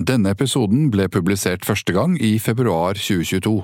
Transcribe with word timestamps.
Denne 0.00 0.30
episoden 0.32 0.86
ble 0.88 1.04
publisert 1.12 1.66
første 1.68 1.92
gang 1.92 2.14
i 2.16 2.38
februar 2.40 2.96
2022. 2.96 3.58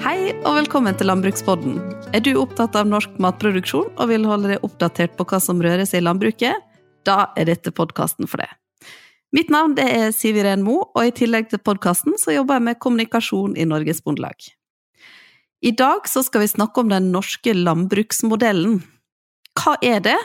Hei 0.00 0.32
og 0.46 0.54
velkommen 0.56 0.96
til 0.96 1.10
Landbrukspodden. 1.12 1.76
Er 2.16 2.24
du 2.24 2.32
opptatt 2.40 2.78
av 2.80 2.88
norsk 2.88 3.20
matproduksjon 3.20 3.90
og 3.98 4.08
vil 4.08 4.24
holde 4.24 4.54
deg 4.54 4.64
oppdatert 4.64 5.12
på 5.18 5.28
hva 5.28 5.42
som 5.44 5.60
rører 5.60 5.84
seg 5.84 6.00
i 6.00 6.06
landbruket? 6.08 6.56
Da 7.04 7.34
er 7.36 7.52
dette 7.52 7.68
podkasten 7.68 8.24
for 8.24 8.40
deg. 8.40 8.56
Mitt 9.36 9.52
navn 9.52 9.76
er 9.76 10.08
Siv 10.16 10.40
Iren 10.40 10.64
Mo, 10.64 10.86
og 10.96 11.04
i 11.04 11.12
tillegg 11.12 11.52
til 11.52 11.60
podkasten 11.60 12.16
så 12.16 12.32
jobber 12.32 12.56
jeg 12.56 12.68
med 12.70 12.80
kommunikasjon 12.80 13.60
i 13.60 13.68
Norges 13.68 14.00
Bondelag. 14.00 14.40
I 15.60 15.76
dag 15.76 16.08
så 16.08 16.24
skal 16.24 16.46
vi 16.46 16.54
snakke 16.56 16.80
om 16.80 16.88
den 16.88 17.12
norske 17.12 17.52
landbruksmodellen. 17.52 18.80
Hva 19.58 19.76
er 19.84 20.00
det? 20.00 20.16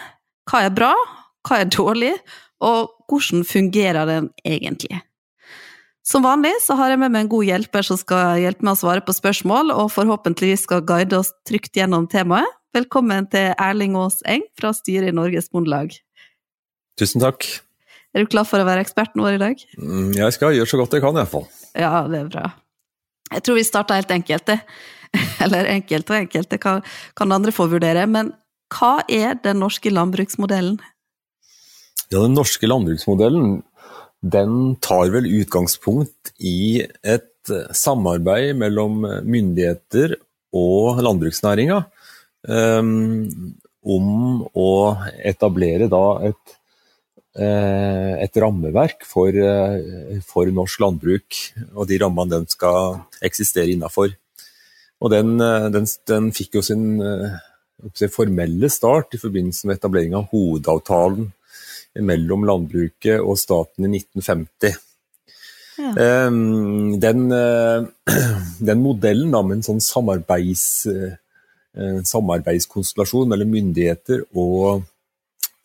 Hva 0.49 0.65
er 0.67 0.73
bra? 0.75 0.91
Hva 1.47 1.61
er 1.63 1.71
dårlig? 1.71 2.13
Og 2.63 2.91
hvordan 3.11 3.43
fungerer 3.47 4.07
den 4.07 4.29
egentlig? 4.47 5.01
Som 6.03 6.25
vanlig 6.25 6.51
så 6.59 6.75
har 6.75 6.91
jeg 6.91 6.99
med 6.99 7.13
meg 7.13 7.25
en 7.25 7.31
god 7.31 7.47
hjelper 7.47 7.85
som 7.87 7.99
skal 7.99 8.41
hjelpe 8.41 8.65
meg 8.67 8.75
å 8.75 8.81
svare 8.81 9.03
på 9.05 9.15
spørsmål, 9.15 9.71
og 9.71 9.91
forhåpentligvis 9.93 10.65
skal 10.67 10.83
guide 10.83 11.15
oss 11.15 11.31
trygt 11.47 11.79
gjennom 11.79 12.09
temaet. 12.11 12.49
Velkommen 12.75 13.27
til 13.31 13.53
Erling 13.61 13.93
Aas 13.99 14.17
Eng 14.27 14.43
fra 14.59 14.71
styret 14.75 15.11
i 15.11 15.15
Norges 15.15 15.47
Bondelag. 15.53 15.93
Tusen 16.99 17.23
takk. 17.23 17.45
Er 18.13 18.25
du 18.25 18.31
klar 18.33 18.47
for 18.49 18.61
å 18.61 18.65
være 18.67 18.83
eksperten 18.83 19.21
vår 19.23 19.37
i 19.37 19.41
dag? 19.41 19.63
Mm, 19.77 20.11
jeg 20.17 20.35
skal 20.35 20.57
gjøre 20.57 20.69
så 20.69 20.79
godt 20.81 20.97
jeg 20.97 21.05
kan, 21.05 21.17
iallfall. 21.21 21.45
Ja, 21.77 22.03
det 22.09 22.19
er 22.19 22.31
bra. 22.33 22.49
Jeg 23.31 23.45
tror 23.45 23.57
vi 23.57 23.65
starter 23.65 24.01
helt 24.01 24.11
enkelt, 24.13 24.49
det. 24.49 24.59
Eller 25.45 25.69
enkelt 25.71 26.09
og 26.09 26.17
enkelt, 26.17 26.49
det 26.51 26.59
kan, 26.61 26.83
kan 27.17 27.33
andre 27.37 27.53
få 27.53 27.69
vurdere. 27.71 28.03
Men 28.09 28.33
hva 28.73 28.95
er 29.07 29.37
den 29.43 29.61
norske 29.63 29.91
landbruksmodellen? 29.93 30.79
Ja, 32.11 32.19
Den 32.21 32.35
norske 32.37 32.67
landbruksmodellen 32.67 33.61
den 34.23 34.75
tar 34.79 35.09
vel 35.11 35.27
utgangspunkt 35.41 36.31
i 36.39 36.85
et 37.03 37.29
samarbeid 37.75 38.55
mellom 38.55 39.01
myndigheter 39.27 40.15
og 40.55 41.01
landbruksnæringa 41.03 41.81
um, 42.47 43.53
om 43.83 44.09
å 44.55 44.69
etablere 45.25 45.89
da 45.91 46.03
et, 46.29 46.55
uh, 47.39 48.13
et 48.23 48.39
rammeverk 48.39 49.03
for, 49.07 49.33
uh, 49.35 50.19
for, 50.27 50.51
norsk 50.55 50.83
landbruk, 50.85 51.39
og 51.73 51.89
de 51.89 51.99
rammene 52.03 52.37
den 52.37 52.47
skal 52.51 53.01
eksistere 53.25 53.73
innafor. 53.73 54.13
Den, 55.11 55.35
den, 55.35 55.89
den, 56.07 56.29
fikk 56.31 56.53
jo 56.55 56.61
sin 56.63 57.01
formelle 58.13 58.69
start 58.71 59.15
i 59.15 59.21
forbindelse 59.21 59.67
med 59.67 59.79
etablering 59.79 60.15
av 60.17 60.29
hovedavtalen 60.31 61.31
mellom 62.01 62.45
landbruket 62.47 63.21
og 63.21 63.37
staten 63.37 63.85
i 63.85 63.99
1950. 63.99 64.79
Ja. 65.77 65.91
Ehm, 65.97 66.99
den, 67.01 67.31
eh, 67.31 67.85
den, 68.69 68.81
modellen 68.81 69.33
da, 69.33 69.41
med 69.41 69.59
en 69.59 69.67
sånn 69.67 69.81
samarbeids, 69.83 70.85
eh, 70.87 72.01
samarbeidskonstellasjon 72.05 73.31
mellom 73.31 73.53
myndigheter 73.55 74.25
og, 74.37 74.83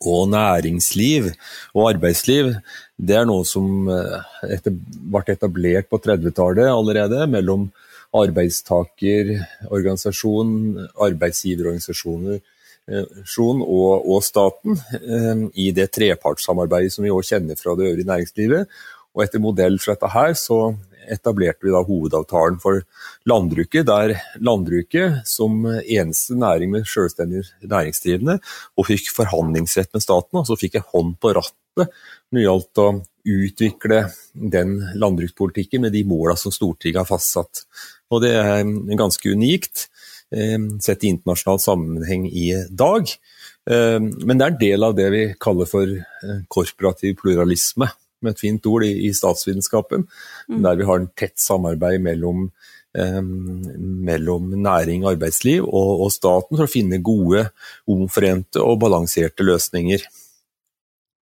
og, 0.01 0.21
næringsliv 0.31 1.29
og 1.75 1.91
arbeidsliv, 1.91 2.55
det 2.97 3.19
er 3.19 3.27
noe 3.29 3.45
som 3.45 3.89
eh, 3.93 4.33
etter, 4.57 4.73
ble 4.73 5.23
etablert 5.35 5.89
på 5.89 6.01
30-tallet 6.01 6.71
allerede 6.73 7.29
mellom 7.29 7.69
arbeidstakerorganisasjon, 8.15 10.87
arbeidsgiverorganisasjoner 11.05 12.39
og, 12.89 14.09
og 14.09 14.23
staten 14.25 14.73
eh, 14.97 15.45
i 15.61 15.69
det 15.75 15.91
trepartssamarbeidet 15.93 16.93
som 16.95 17.03
vi 17.05 17.11
også 17.13 17.35
kjenner 17.35 17.55
fra 17.59 17.75
det 17.77 17.85
øvrige 17.91 18.09
næringslivet. 18.09 18.63
Og 19.13 19.19
etter 19.23 19.39
modell 19.41 19.79
fra 19.81 19.93
dette 19.93 20.09
her 20.13 20.31
så 20.37 20.59
etablerte 21.11 21.67
vi 21.67 21.73
da 21.73 21.83
hovedavtalen 21.85 22.59
for 22.61 22.81
landbruket, 23.29 23.87
der 23.89 24.15
landbruket 24.43 25.21
som 25.29 25.65
eneste 25.67 26.37
næring 26.39 26.73
med 26.73 26.87
selvstendig 26.89 27.45
næringsdrivende 27.61 28.39
og 28.77 28.89
fikk 28.89 29.11
forhandlingsrett 29.15 29.93
med 29.95 30.05
staten, 30.05 30.41
og 30.41 30.49
så 30.49 30.59
fikk 30.59 30.79
jeg 30.79 30.89
hånd 30.93 31.15
på 31.21 31.33
rattet 31.37 31.89
når 32.29 32.37
det 32.37 32.45
gjaldt 32.45 32.81
å 32.83 32.89
utvikle 33.29 34.01
den 34.33 34.75
landbrukspolitikken 34.99 35.83
med 35.85 35.93
de 35.95 36.03
måla 36.07 36.35
som 36.39 36.53
Stortinget 36.53 37.03
har 37.03 37.09
fastsatt. 37.09 37.65
Og 38.09 38.23
det 38.23 38.33
er 38.39 38.63
ganske 38.97 39.33
unikt. 39.35 39.87
Eh, 40.29 40.59
sett 40.81 41.03
i 41.03 41.09
internasjonal 41.09 41.59
sammenheng 41.61 42.27
i 42.29 42.51
dag. 42.69 43.09
Eh, 43.69 43.99
men 43.99 44.37
det 44.37 44.45
er 44.45 44.53
en 44.53 44.61
del 44.61 44.85
av 44.85 44.95
det 44.97 45.07
vi 45.13 45.23
kaller 45.41 45.69
for 45.69 45.89
eh, 45.89 46.43
korporativ 46.53 47.17
pluralisme, 47.23 47.89
med 48.21 48.35
et 48.35 48.43
fint 48.43 48.65
ord 48.69 48.85
i, 48.87 49.11
statsvitenskapen, 49.15 50.05
mm. 50.49 50.59
der 50.65 50.79
vi 50.79 50.87
har 50.89 51.01
en 51.01 51.09
tett 51.17 51.37
samarbeid 51.39 52.01
mellom, 52.03 52.49
mellom 54.09 54.49
næring, 54.63 55.05
arbeidsliv 55.07 55.67
og, 55.67 56.05
og, 56.05 56.11
staten 56.13 56.57
for 56.57 56.65
å 56.65 56.71
finne 56.71 57.01
gode, 57.05 57.45
omforente 57.89 58.63
og 58.63 58.79
balanserte 58.83 59.45
løsninger. 59.45 60.03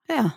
Ja. 0.10 0.30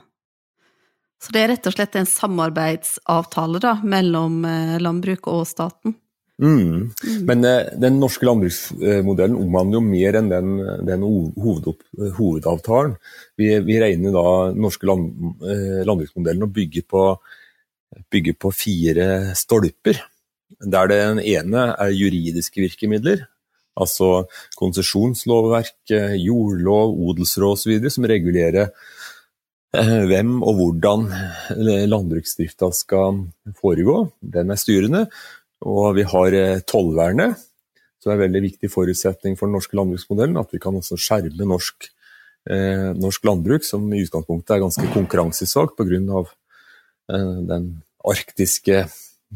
Så 1.21 1.33
det 1.37 1.43
er 1.45 1.53
rett 1.55 1.69
og 1.69 1.77
slett 1.77 1.99
en 2.01 2.09
samarbeidsavtale 2.09 3.61
da, 3.63 3.77
mellom 3.85 4.41
landbruket 4.81 5.33
og 5.33 5.49
staten? 5.49 5.99
Mm. 6.41 6.93
Men 7.29 7.45
eh, 7.45 7.73
den 7.81 7.99
norske 8.01 8.25
landbruksmodellen 8.25 9.37
omhandler 9.37 9.77
jo 9.77 9.85
mer 9.85 10.17
enn 10.21 10.31
den, 10.33 10.53
den 10.89 11.03
hovedopp, 11.05 11.83
hovedavtalen. 12.17 12.95
Vi, 13.39 13.51
vi, 13.67 13.81
regner 13.83 14.15
da 14.15 14.25
den 14.55 14.63
norske 14.65 14.89
land, 14.89 15.11
eh, 15.45 15.83
landbruksmodellen 15.89 16.47
å 16.47 16.53
bygge 16.55 16.87
på, 16.89 17.05
bygge 18.13 18.37
på 18.41 18.55
fire 18.57 19.11
stolper. 19.39 20.01
Der 20.61 20.89
den 20.91 21.21
ene 21.23 21.69
er 21.77 21.93
juridiske 21.95 22.63
virkemidler, 22.65 23.27
altså 23.79 24.25
konsesjonslovverk, 24.59 25.93
jordlov, 26.19 26.97
odelsråd 27.11 27.59
osv., 27.59 27.91
som 27.93 28.09
regulerer 28.09 28.73
eh, 29.77 30.01
hvem 30.09 30.39
og 30.41 30.57
hvordan 30.57 31.05
landbruksdrifta 31.93 32.73
skal 32.77 33.27
foregå. 33.61 34.07
Den 34.25 34.57
er 34.57 34.61
styrende. 34.61 35.05
Og 35.69 35.95
vi 35.99 36.07
har 36.09 36.37
eh, 36.37 36.63
tollvernet, 36.65 37.39
som 38.01 38.13
er 38.13 38.17
en 38.17 38.25
veldig 38.25 38.45
viktig 38.47 38.71
forutsetning 38.73 39.37
for 39.37 39.49
den 39.49 39.59
norske 39.59 39.77
landbruksmodellen. 39.77 40.39
At 40.41 40.55
vi 40.55 40.61
kan 40.63 40.77
også 40.77 40.97
skjerme 41.01 41.49
norsk, 41.49 41.91
eh, 42.49 42.91
norsk 42.97 43.29
landbruk, 43.29 43.67
som 43.67 43.85
i 43.93 44.01
utgangspunktet 44.07 44.57
er 44.57 44.65
ganske 44.65 44.93
konkurransesvakt 44.95 45.77
pga. 45.77 46.25
Eh, 47.11 47.33
den 47.51 47.71
arktiske 48.09 48.87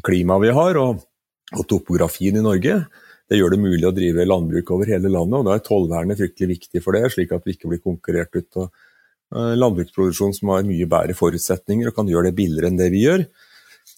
klimaet 0.04 0.46
vi 0.46 0.54
har, 0.56 0.80
og, 0.80 1.04
og, 1.52 1.64
topografien 1.68 2.40
i 2.40 2.44
Norge. 2.44 2.80
Det 3.28 3.38
gjør 3.38 3.54
det 3.54 3.60
mulig 3.60 3.86
å 3.88 3.94
drive 3.94 4.26
landbruk 4.28 4.72
over 4.74 4.90
hele 4.92 5.12
landet, 5.12 5.38
og 5.38 5.46
da 5.48 5.54
er 5.56 5.64
tollvernet 5.64 6.18
fryktelig 6.20 6.58
viktig 6.58 6.82
for 6.84 6.96
det, 6.96 7.08
slik 7.12 7.32
at 7.32 7.44
vi 7.44 7.56
ikke 7.56 7.70
blir 7.72 7.84
konkurrert 7.84 8.36
ut 8.36 8.60
av 8.60 8.68
eh, 8.68 9.54
landbruksproduksjon 9.60 10.36
som 10.36 10.54
har 10.54 10.64
mye 10.68 10.88
bedre 10.88 11.16
forutsetninger 11.16 11.90
og 11.90 11.96
kan 11.98 12.08
gjøre 12.08 12.30
det 12.30 12.38
billigere 12.40 12.72
enn 12.72 12.80
det 12.80 12.88
vi 12.94 13.04
gjør. 13.04 13.26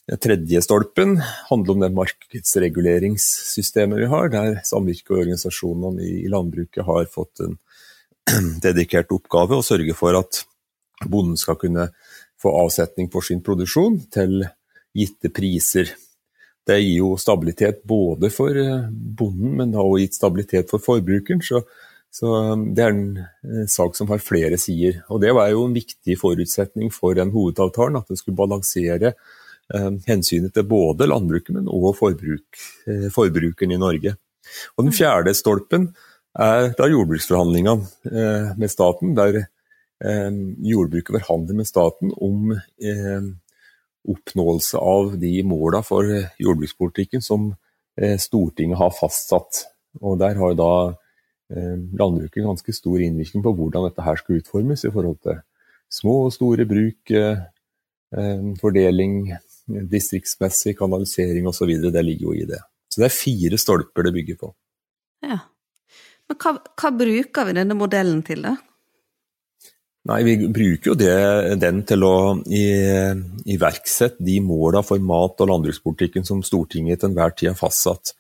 Den 0.06 0.20
tredje 0.22 0.60
stolpen 0.62 1.16
handler 1.48 1.74
om 1.74 1.80
det 1.82 1.94
markedsreguleringssystemet 1.96 4.04
vi 4.04 4.10
har, 4.10 4.30
der 4.30 4.60
samvirkeorganisasjonene 4.68 6.04
i 6.06 6.28
landbruket 6.30 6.86
har 6.86 7.08
fått 7.10 7.42
en 7.42 7.56
dedikert 8.66 9.10
oppgave 9.14 9.58
å 9.58 9.66
sørge 9.66 9.96
for 9.98 10.18
at 10.18 10.44
bonden 11.10 11.38
skal 11.40 11.58
kunne 11.58 11.88
få 12.40 12.52
avsetning 12.62 13.10
for 13.10 13.26
sin 13.26 13.42
produksjon 13.42 13.98
til 14.14 14.44
gitte 14.96 15.32
priser. 15.34 15.90
Det 16.66 16.78
gir 16.80 17.00
jo 17.00 17.16
stabilitet 17.18 17.82
både 17.86 18.30
for 18.34 18.56
eh, 18.58 18.86
bonden, 18.90 19.56
men 19.58 19.72
det 19.72 19.78
har 19.78 19.86
også 19.86 20.04
gitt 20.04 20.18
stabilitet 20.18 20.70
for 20.70 20.82
forbrukeren. 20.82 21.42
Så, 21.44 21.62
så 22.14 22.32
um, 22.52 22.68
det 22.74 22.84
er 22.84 22.94
en 22.94 23.18
eh, 23.18 23.66
sak 23.70 23.98
som 23.98 24.10
har 24.10 24.22
flere 24.22 24.58
sider. 24.58 25.02
Og 25.10 25.20
det 25.22 25.34
var 25.36 25.50
jo 25.52 25.66
en 25.66 25.76
viktig 25.76 26.18
forutsetning 26.18 26.90
for 26.94 27.18
den 27.18 27.30
hovedavtalen, 27.34 28.00
at 28.00 28.10
den 28.10 28.18
skulle 28.18 28.38
balansere 28.38 29.14
hensynet 30.06 30.54
til 30.54 30.66
både 30.68 31.08
landbruket, 31.08 31.54
men 31.54 31.68
også 31.68 31.98
forbruk, 31.98 32.60
eh, 32.86 33.08
forbrukeren 33.10 33.74
i 33.74 33.80
Norge. 33.80 34.16
Og 34.78 34.84
Den 34.84 34.92
fjerde 34.92 35.34
stolpen 35.34 35.94
er 36.38 36.72
da 36.78 36.86
jordbruksforhandlingene 36.86 37.86
eh, 38.06 38.56
med 38.56 38.70
staten, 38.70 39.14
der 39.16 39.46
jordbruket 39.96 41.08
forhandler 41.08 41.56
med 41.56 41.64
staten 41.64 42.10
om 42.20 42.50
oppnåelse 44.12 44.76
av 44.76 45.14
de 45.16 45.30
måla 45.40 45.80
for 45.80 46.04
jordbrukspolitikken 46.36 47.24
som 47.24 47.46
Stortinget 47.96 48.76
har 48.76 48.92
fastsatt. 48.92 49.62
Og 50.02 50.18
Der 50.20 50.36
har 50.36 50.52
da 50.52 50.92
landbruket 51.48 52.44
ganske 52.44 52.76
stor 52.76 53.00
innvirkning 53.00 53.40
på 53.40 53.54
hvordan 53.56 53.88
dette 53.88 54.04
her 54.04 54.20
skal 54.20 54.36
utformes 54.36 54.84
i 54.84 54.92
forhold 54.92 55.16
til 55.24 55.40
små 55.88 56.26
og 56.26 56.36
store 56.36 56.68
bruk, 56.68 57.16
fordeling, 58.60 59.32
distriktsmessig 59.66 60.76
kanalisering 60.78 61.48
osv. 61.50 61.72
Det 61.92 62.04
ligger 62.04 62.30
jo 62.30 62.36
i 62.36 62.46
det. 62.48 62.62
Så 62.92 63.02
det 63.02 63.10
er 63.10 63.16
fire 63.16 63.58
stolper 63.60 64.06
det 64.06 64.14
bygger 64.14 64.40
på. 64.40 64.52
Ja. 65.26 65.40
Men 66.26 66.38
hva, 66.42 66.56
hva 66.78 66.92
bruker 66.94 67.48
vi 67.48 67.54
denne 67.58 67.76
modellen 67.78 68.22
til, 68.26 68.46
da? 68.46 68.56
Nei, 70.06 70.20
Vi 70.22 70.34
bruker 70.54 70.92
jo 70.92 70.96
det, 70.98 71.14
den 71.58 71.82
til 71.86 72.04
å 72.06 72.16
iverksette 72.46 74.22
de 74.22 74.38
måla 74.44 74.84
for 74.86 75.02
mat- 75.02 75.42
og 75.42 75.50
landbrukspolitikken 75.50 76.26
som 76.26 76.44
Stortinget 76.46 77.02
til 77.02 77.10
enhver 77.10 77.34
tid 77.34 77.50
har 77.50 77.58
fastsatt. 77.58 78.14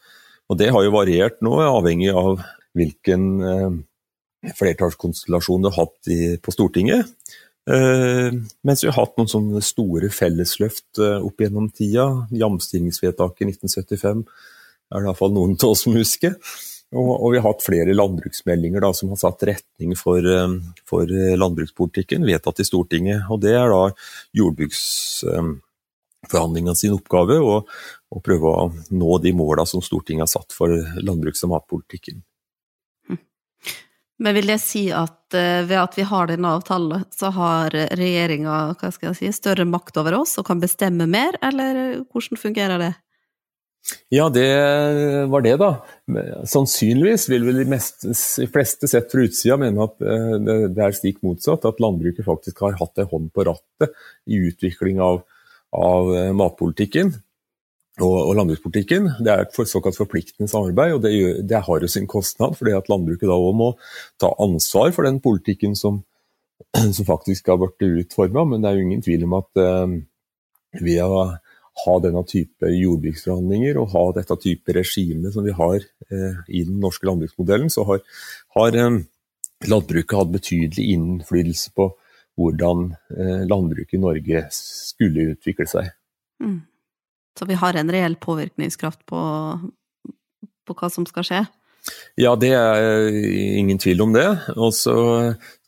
Og 0.50 0.58
Det 0.58 0.70
har 0.74 0.82
jo 0.82 0.94
variert 0.94 1.38
nå, 1.42 1.54
avhengig 1.62 2.10
av 2.14 2.42
hvilken 2.76 3.22
eh, 3.42 3.78
flertallskonstellasjon 4.58 5.62
du 5.64 5.70
har 5.70 5.86
hatt 5.86 6.10
i, 6.12 6.20
på 6.42 6.54
Stortinget. 6.54 7.06
Eh, 7.70 8.32
mens 8.62 8.84
vi 8.84 8.88
har 8.88 9.00
hatt 9.00 9.16
noen 9.18 9.28
sånne 9.30 9.60
store 9.64 10.08
fellesløft 10.14 10.98
eh, 11.02 11.24
opp 11.26 11.40
gjennom 11.42 11.70
tida. 11.74 12.28
Jamstillingsvedtaket 12.30 13.42
i 13.42 13.46
1975 13.50 14.22
er 14.22 15.02
det 15.02 15.06
iallfall 15.08 15.32
noen 15.34 15.56
av 15.58 15.70
oss 15.72 15.82
som 15.86 15.96
husker. 15.98 16.34
Og, 16.94 17.10
og, 17.10 17.32
vi 17.34 17.38
har 17.40 17.48
hatt 17.48 17.66
flere 17.66 17.96
landbruksmeldinger 17.96 18.80
da, 18.84 18.92
som 18.94 19.10
har 19.10 19.18
satt 19.18 19.42
retning 19.48 19.96
for, 19.98 20.22
eh, 20.22 20.54
for, 20.86 21.02
landbrukspolitikken, 21.42 22.22
vedtatt 22.28 22.60
i 22.62 22.68
Stortinget. 22.68 23.26
Og 23.34 23.42
Det 23.42 23.54
er 23.58 23.66
da 23.74 23.90
jordbruksforhandlingene 24.38 26.78
sin 26.78 26.94
oppgave 26.94 27.42
å, 27.42 27.66
prøve 28.22 28.46
å 28.46 28.70
nå 28.94 29.18
de 29.26 29.34
måla 29.34 29.66
som 29.66 29.82
Stortinget 29.82 30.22
har 30.28 30.34
satt 30.38 30.54
for 30.54 30.70
landbruks- 31.02 31.42
og 31.48 31.56
matpolitikken. 31.56 32.22
Men 34.22 34.36
vil 34.38 34.48
jeg 34.48 34.62
si 34.62 34.82
at 34.96 35.34
ved 35.34 35.74
at 35.76 35.96
vi 35.98 36.04
har 36.08 36.28
denne 36.30 36.54
avtalen, 36.56 37.02
så 37.12 37.28
har 37.34 37.74
regjeringa 37.98 38.76
si, 39.12 39.28
større 39.34 39.66
makt 39.68 39.98
over 40.00 40.20
oss 40.22 40.38
og 40.40 40.46
kan 40.48 40.62
bestemme 40.62 41.04
mer, 41.10 41.36
eller 41.44 41.98
hvordan 42.06 42.40
fungerer 42.40 42.80
det? 42.80 42.92
Ja, 44.08 44.28
det 44.28 44.46
var 45.30 45.42
det, 45.44 45.54
da. 45.60 45.70
Sannsynligvis 46.48 47.28
vil 47.30 47.46
vel 47.46 47.60
de, 47.62 47.66
mest, 47.70 48.02
de 48.06 48.48
fleste 48.50 48.88
sett 48.90 49.10
fra 49.12 49.26
utsida 49.26 49.58
mene 49.60 49.86
at 49.86 50.02
eh, 50.02 50.34
det 50.74 50.82
er 50.82 50.96
slik 50.96 51.20
motsatt. 51.26 51.66
At 51.68 51.82
landbruket 51.82 52.26
faktisk 52.26 52.64
har 52.64 52.78
hatt 52.80 53.02
en 53.02 53.10
hånd 53.12 53.30
på 53.34 53.46
rattet 53.46 53.94
i 54.30 54.40
utvikling 54.48 55.02
av, 55.02 55.22
av 55.76 56.10
eh, 56.16 56.32
matpolitikken 56.36 57.14
og, 58.00 58.16
og, 58.16 58.34
landbrukspolitikken. 58.36 59.08
Det 59.24 59.32
er 59.32 59.44
et 59.44 59.56
såkalt 59.70 59.96
forpliktende 59.96 60.50
samarbeid, 60.50 60.96
og 60.96 61.02
det, 61.04 61.14
gjør, 61.14 61.38
det 61.48 61.62
har 61.68 61.80
jo 61.80 61.88
sin 61.88 62.06
kostnad. 62.10 62.56
fordi 62.58 62.74
at 62.76 62.90
landbruket 62.92 63.28
da 63.30 63.38
òg 63.38 63.56
må 63.56 63.70
ta 64.20 64.32
ansvar 64.42 64.92
for 64.92 65.08
den 65.08 65.20
politikken 65.24 65.76
som, 65.78 66.02
som 66.96 67.08
faktisk 67.08 67.48
har 67.48 67.60
blitt 67.62 67.88
utforma. 68.04 68.44
Men 68.44 68.62
det 68.62 68.70
er 68.70 68.78
jo 68.78 68.86
ingen 68.86 69.04
tvil 69.04 69.24
om 69.28 69.38
at 69.40 69.62
eh, 69.64 69.96
ved 70.82 71.02
å 71.04 71.26
ha 71.84 71.98
denne 72.00 72.22
type 72.28 72.68
jordbruksforhandlinger 72.72 73.76
og 73.80 73.92
ha 73.92 74.04
dette 74.16 74.36
type 74.40 74.72
regime 74.76 75.32
som 75.32 75.44
vi 75.44 75.52
har 75.56 75.76
eh, 75.80 76.38
i 76.48 76.64
den 76.68 76.80
norske 76.80 77.08
landbruksmodellen, 77.08 77.72
så 77.72 77.84
har, 77.88 78.00
har 78.56 78.76
eh, 78.80 79.02
landbruket 79.68 80.18
hatt 80.18 80.32
betydelig 80.36 80.88
innflytelse 80.96 81.72
på 81.76 81.90
hvordan 82.36 82.90
eh, 83.16 83.44
landbruket 83.48 83.96
i 83.96 84.00
Norge 84.04 84.46
skulle 84.52 85.30
utvikle 85.34 85.68
seg. 85.68 85.92
Mm. 86.44 86.60
Så 87.36 87.48
vi 87.48 87.58
har 87.60 87.76
en 87.76 87.92
reell 87.92 88.16
påvirkningskraft 88.16 89.04
på, 89.06 89.20
på 90.66 90.76
hva 90.76 90.90
som 90.92 91.06
skal 91.08 91.26
skje? 91.28 91.44
Ja, 92.18 92.32
det 92.34 92.50
er 92.56 93.06
ingen 93.60 93.78
tvil 93.78 94.00
om 94.02 94.14
det. 94.14 94.26
Og 94.56 94.72
så 94.74 94.96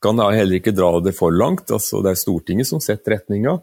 kan 0.03 0.19
jeg 0.23 0.39
heller 0.41 0.59
ikke 0.59 0.75
dra 0.75 0.91
det 1.03 1.13
for 1.17 1.35
langt. 1.35 1.71
Altså, 1.75 2.01
det 2.05 2.13
er 2.13 2.21
Stortinget 2.21 2.71
som 2.71 2.83
setter 2.83 3.17
retninga. 3.17 3.59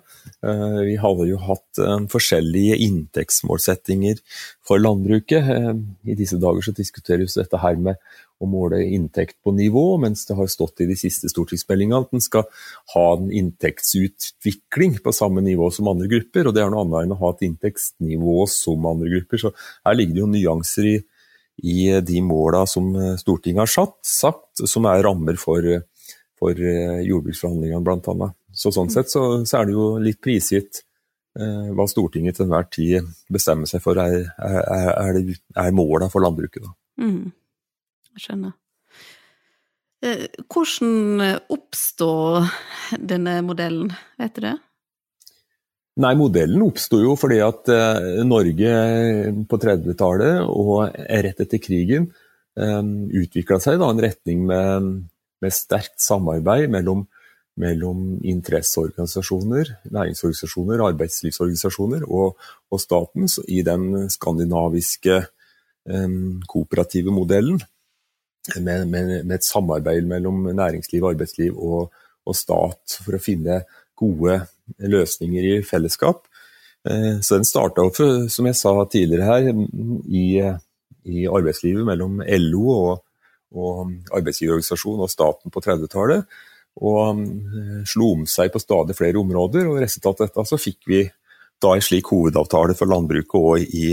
Eh, 0.46 0.80
vi 0.88 0.96
hadde 1.02 1.28
jo 1.30 1.40
hatt 1.48 1.82
eh, 1.82 2.06
forskjellige 2.12 2.78
inntektsmålsettinger 2.86 4.22
for 4.68 4.82
landbruket. 4.84 5.52
Eh, 5.56 5.72
I 6.12 6.18
disse 6.20 6.40
dager 6.42 6.66
så 6.66 6.76
diskuteres 6.76 7.38
dette 7.40 7.60
her 7.64 7.80
med 7.80 8.00
å 8.42 8.48
måle 8.50 8.82
inntekt 8.84 9.38
på 9.44 9.54
nivå, 9.56 9.86
mens 10.04 10.26
det 10.28 10.36
har 10.36 10.50
stått 10.52 10.84
i 10.84 10.90
de 10.90 10.98
siste 11.00 11.30
stortingsmeldingene 11.32 12.02
at 12.04 12.16
en 12.16 12.24
skal 12.24 12.44
ha 12.94 13.06
en 13.16 13.30
inntektsutvikling 13.32 15.00
på 15.04 15.14
samme 15.16 15.44
nivå 15.46 15.70
som 15.72 15.88
andre 15.92 16.10
grupper. 16.12 16.50
og 16.50 16.56
Det 16.56 16.64
er 16.64 16.74
noe 16.74 16.84
annet 16.84 17.06
enn 17.06 17.16
å 17.16 17.22
ha 17.24 17.32
et 17.32 17.46
inntektsnivå 17.48 18.38
som 18.52 18.88
andre 18.92 19.14
grupper. 19.14 19.42
Så 19.46 19.54
her 19.56 19.98
ligger 19.98 20.18
det 20.18 20.26
jo 20.26 20.32
nyanser 20.36 20.90
i 20.92 20.98
i 21.64 22.02
de 22.02 22.22
måla 22.22 22.66
som 22.68 22.90
eh, 22.96 23.16
Stortinget 23.20 23.64
har 23.64 23.72
satt, 23.72 24.00
sagt, 24.06 24.64
som 24.68 24.88
er 24.90 25.04
rammer 25.06 25.38
for, 25.40 25.64
for 26.40 26.60
eh, 26.60 27.00
jordbruksforhandlingene 27.08 27.84
bl.a. 27.86 28.32
Så 28.56 28.72
sånn 28.76 28.92
sett 28.92 29.12
så, 29.12 29.24
så, 29.48 29.60
er 29.60 29.68
det 29.68 29.76
jo 29.76 29.88
litt 30.04 30.22
prisgitt 30.24 30.82
eh, 31.40 31.72
hva 31.76 31.88
Stortinget 31.92 32.40
til 32.40 32.48
enhver 32.48 32.68
tid 32.72 33.08
bestemmer 33.32 33.72
seg 33.72 33.84
for 33.84 34.00
er, 34.04 34.28
er, 34.36 34.92
er, 34.92 35.22
er 35.64 35.76
måla 35.76 36.12
for 36.12 36.26
landbruket. 36.26 36.68
Da. 36.68 36.76
Mm. 37.06 37.32
Jeg 38.16 38.28
skjønner. 38.28 38.56
Eh, 40.06 40.28
hvordan 40.52 41.42
oppstår 41.52 42.48
denne 43.00 43.40
modellen, 43.46 43.92
vet 44.20 44.38
du 44.38 44.46
det? 44.46 44.56
Nei, 46.04 46.12
modellen 46.20 46.64
oppsto 46.66 47.00
jo 47.00 47.14
fordi 47.16 47.40
at 47.40 47.72
eh, 47.72 48.22
Norge 48.28 48.72
på 49.48 49.60
30-tallet 49.64 50.42
og 50.44 50.90
rett 50.92 51.44
etter 51.46 51.62
krigen 51.64 52.10
eh, 52.60 52.82
utvikla 53.22 53.62
seg 53.64 53.80
i 53.80 53.86
en 53.86 54.02
retning 54.04 54.42
med, 54.50 54.90
med, 55.40 55.56
sterkt 55.56 56.04
samarbeid 56.04 56.68
mellom, 56.74 57.06
mellom 57.64 58.18
interesseorganisasjoner, 58.28 59.72
næringsorganisasjoner, 59.96 60.84
arbeidslivsorganisasjoner 60.90 62.04
og, 62.10 62.36
og 62.68 62.84
staten 62.84 63.32
i 63.48 63.64
den 63.64 64.10
skandinaviske 64.12 65.22
um, 65.88 66.44
kooperative 66.52 67.16
modellen. 67.16 67.64
Med, 68.56 68.88
med, 68.88 69.12
med, 69.26 69.36
et 69.40 69.46
samarbeid 69.46 70.06
mellom 70.10 70.44
næringsliv, 70.54 71.06
arbeidsliv 71.10 71.58
og, 71.58 71.90
og 72.26 72.38
stat 72.38 73.00
for 73.02 73.18
å 73.18 73.22
finne 73.22 73.64
gode 73.98 74.40
løsninger 74.78 75.48
i 75.50 75.56
fellesskap. 75.66 76.28
Eh, 76.86 77.22
så 77.22 77.40
den 77.40 77.48
starta 77.48 77.86
opp, 77.86 77.98
som 78.30 78.50
jeg 78.50 78.60
sa 78.60 78.76
tidligere 78.86 79.30
her, 79.30 79.50
i, 80.06 80.28
i 81.10 81.26
arbeidslivet 81.26 81.88
mellom 81.88 82.22
LO 82.22 82.66
og, 82.76 82.92
og 83.56 83.96
arbeidsgiverorganisasjonen 84.14 85.06
og 85.06 85.14
staten 85.14 85.54
på 85.54 85.64
30-tallet. 85.66 86.38
Og 86.86 87.24
eh, 87.24 87.82
slo 87.88 88.12
om 88.18 88.26
seg 88.30 88.54
på 88.54 88.62
stadig 88.62 88.98
flere 88.98 89.22
områder, 89.22 89.70
og 89.72 89.82
resultatet 89.84 90.28
av 90.28 90.30
dette 90.30 90.50
så 90.52 90.62
fikk 90.62 90.92
vi 90.92 91.06
da 91.64 91.72
en 91.72 91.84
slik 91.84 92.12
hovedavtale 92.12 92.76
for 92.78 92.92
landbruket 92.92 93.36
òg 93.40 93.76
i 93.80 93.88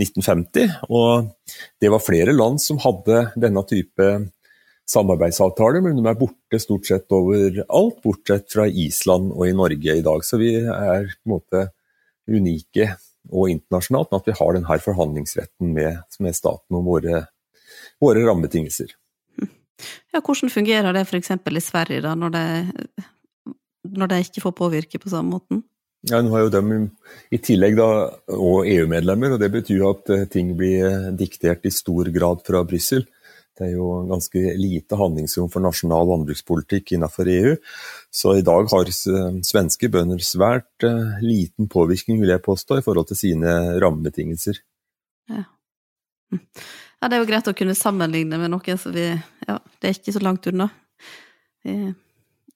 1950. 0.00 0.72
Og 0.90 1.28
det 1.80 1.90
var 1.92 2.02
flere 2.02 2.34
land 2.34 2.62
som 2.62 2.80
hadde 2.82 3.28
denne 3.40 3.62
type 3.68 4.08
samarbeidsavtaler, 4.90 5.80
men 5.84 5.96
de 5.96 6.04
er 6.10 6.18
borte 6.18 6.60
stort 6.60 6.88
sett 6.88 7.14
overalt, 7.14 8.02
bortsett 8.04 8.50
fra 8.52 8.66
Island 8.68 9.32
og 9.32 9.46
i 9.48 9.56
Norge 9.56 9.96
i 9.96 10.04
dag. 10.04 10.24
Så 10.26 10.40
vi 10.40 10.52
er 10.60 11.08
på 11.08 11.30
en 11.30 11.34
måte 11.36 11.66
unike 12.28 12.90
og 13.32 13.48
internasjonalt 13.52 14.10
med 14.12 14.20
at 14.20 14.28
vi 14.28 14.36
har 14.40 14.56
denne 14.56 14.80
forhandlingsretten 14.84 15.72
med, 15.76 16.02
med 16.20 16.36
staten 16.36 16.76
om 16.76 16.84
våre, 16.84 17.24
våre 18.02 18.24
rammebetingelser. 18.26 18.92
Ja, 20.14 20.20
hvordan 20.20 20.52
fungerer 20.52 20.94
det 20.94 21.06
f.eks. 21.08 21.32
i 21.32 21.62
Sverige, 21.64 22.02
da, 22.04 22.14
når 22.14 22.34
de, 22.34 22.44
når 23.96 24.12
de 24.12 24.20
ikke 24.22 24.44
får 24.44 24.58
påvirke 24.60 25.00
på 25.00 25.12
samme 25.12 25.38
måten? 25.38 25.64
Ja, 26.10 26.20
Nå 26.20 26.34
har 26.34 26.44
jo 26.44 26.52
de 26.52 26.78
i 27.32 27.38
tillegg 27.40 27.78
da, 27.78 27.88
og 28.36 28.66
EU-medlemmer, 28.68 29.34
og 29.34 29.40
det 29.40 29.48
betyr 29.54 29.84
at 29.88 30.10
eh, 30.12 30.26
ting 30.28 30.52
blir 30.58 31.10
diktert 31.16 31.64
i 31.64 31.72
stor 31.72 32.10
grad 32.12 32.42
fra 32.44 32.60
Brussel. 32.68 33.06
Det 33.54 33.68
er 33.68 33.76
jo 33.76 33.86
ganske 34.10 34.40
lite 34.58 34.98
handlingsrom 34.98 35.48
for 35.52 35.62
nasjonal 35.62 36.08
landbrukspolitikk 36.10 36.96
innenfor 36.96 37.28
EU. 37.30 37.52
Så 38.10 38.34
i 38.40 38.44
dag 38.46 38.66
har 38.72 38.90
svenske 38.90 39.90
bønder 39.94 40.22
svært 40.26 40.86
uh, 40.86 41.20
liten 41.22 41.68
påvirkning, 41.70 42.18
vil 42.22 42.32
jeg 42.34 42.42
påstå, 42.42 42.80
i 42.80 42.84
forhold 42.86 43.12
til 43.12 43.20
sine 43.20 43.52
rammebetingelser. 43.82 44.58
Ja. 45.30 45.44
Hm. 46.34 46.40
ja. 46.42 47.06
det 47.06 47.14
er 47.14 47.22
jo 47.22 47.28
greit 47.30 47.52
å 47.52 47.54
kunne 47.54 47.78
sammenligne 47.78 48.40
med 48.42 48.50
noen 48.50 48.80
som 48.80 48.94
vi 48.96 49.06
Ja, 49.46 49.60
det 49.78 49.86
er 49.86 50.00
ikke 50.00 50.16
så 50.16 50.24
langt 50.24 50.50
unna. 50.50 50.72
Det 51.62 51.76
er 51.78 51.94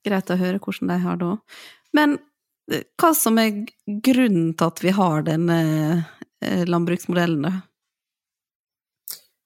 greit 0.09 0.35
å 0.35 0.41
høre 0.41 0.59
hvordan 0.59 0.91
de 0.91 0.99
har 1.05 1.21
det 1.21 1.31
òg. 1.31 1.61
Men 1.95 2.19
eh, 2.19 2.28
hva 2.69 3.11
som 3.17 3.39
er 3.41 3.65
grunnen 3.87 4.53
til 4.57 4.69
at 4.69 4.83
vi 4.85 4.93
har 4.93 5.25
denne 5.27 5.59
eh, 6.45 6.65
landbruksmodellen, 6.69 7.47
da? 7.47 7.55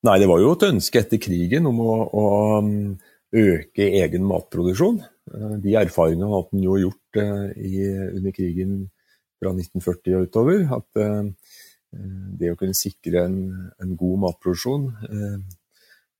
Nei, 0.02 0.16
det 0.18 0.26
var 0.26 0.40
jo 0.42 0.56
et 0.56 0.66
ønske 0.66 0.98
etter 0.98 1.20
krigen 1.22 1.68
om 1.70 1.78
å, 1.78 1.92
å 2.10 2.24
um, 2.58 2.72
øke 3.38 3.86
egen 4.02 4.26
matproduksjon. 4.26 4.98
Eh, 5.30 5.54
de 5.62 5.76
erfaringene 5.78 6.32
hadde 6.32 6.58
en 6.58 6.66
jo 6.66 6.80
gjort 6.88 7.22
eh, 7.22 7.46
i, 7.62 7.86
under 8.10 8.34
krigen 8.34 8.76
fra 9.38 9.54
1940 9.54 10.18
og 10.18 10.26
utover. 10.28 10.66
At 10.78 11.04
det 11.92 12.48
å 12.48 12.56
kunne 12.56 12.76
sikre 12.78 13.26
en, 13.26 13.40
en 13.82 13.96
god 14.00 14.20
matproduksjon 14.22 14.84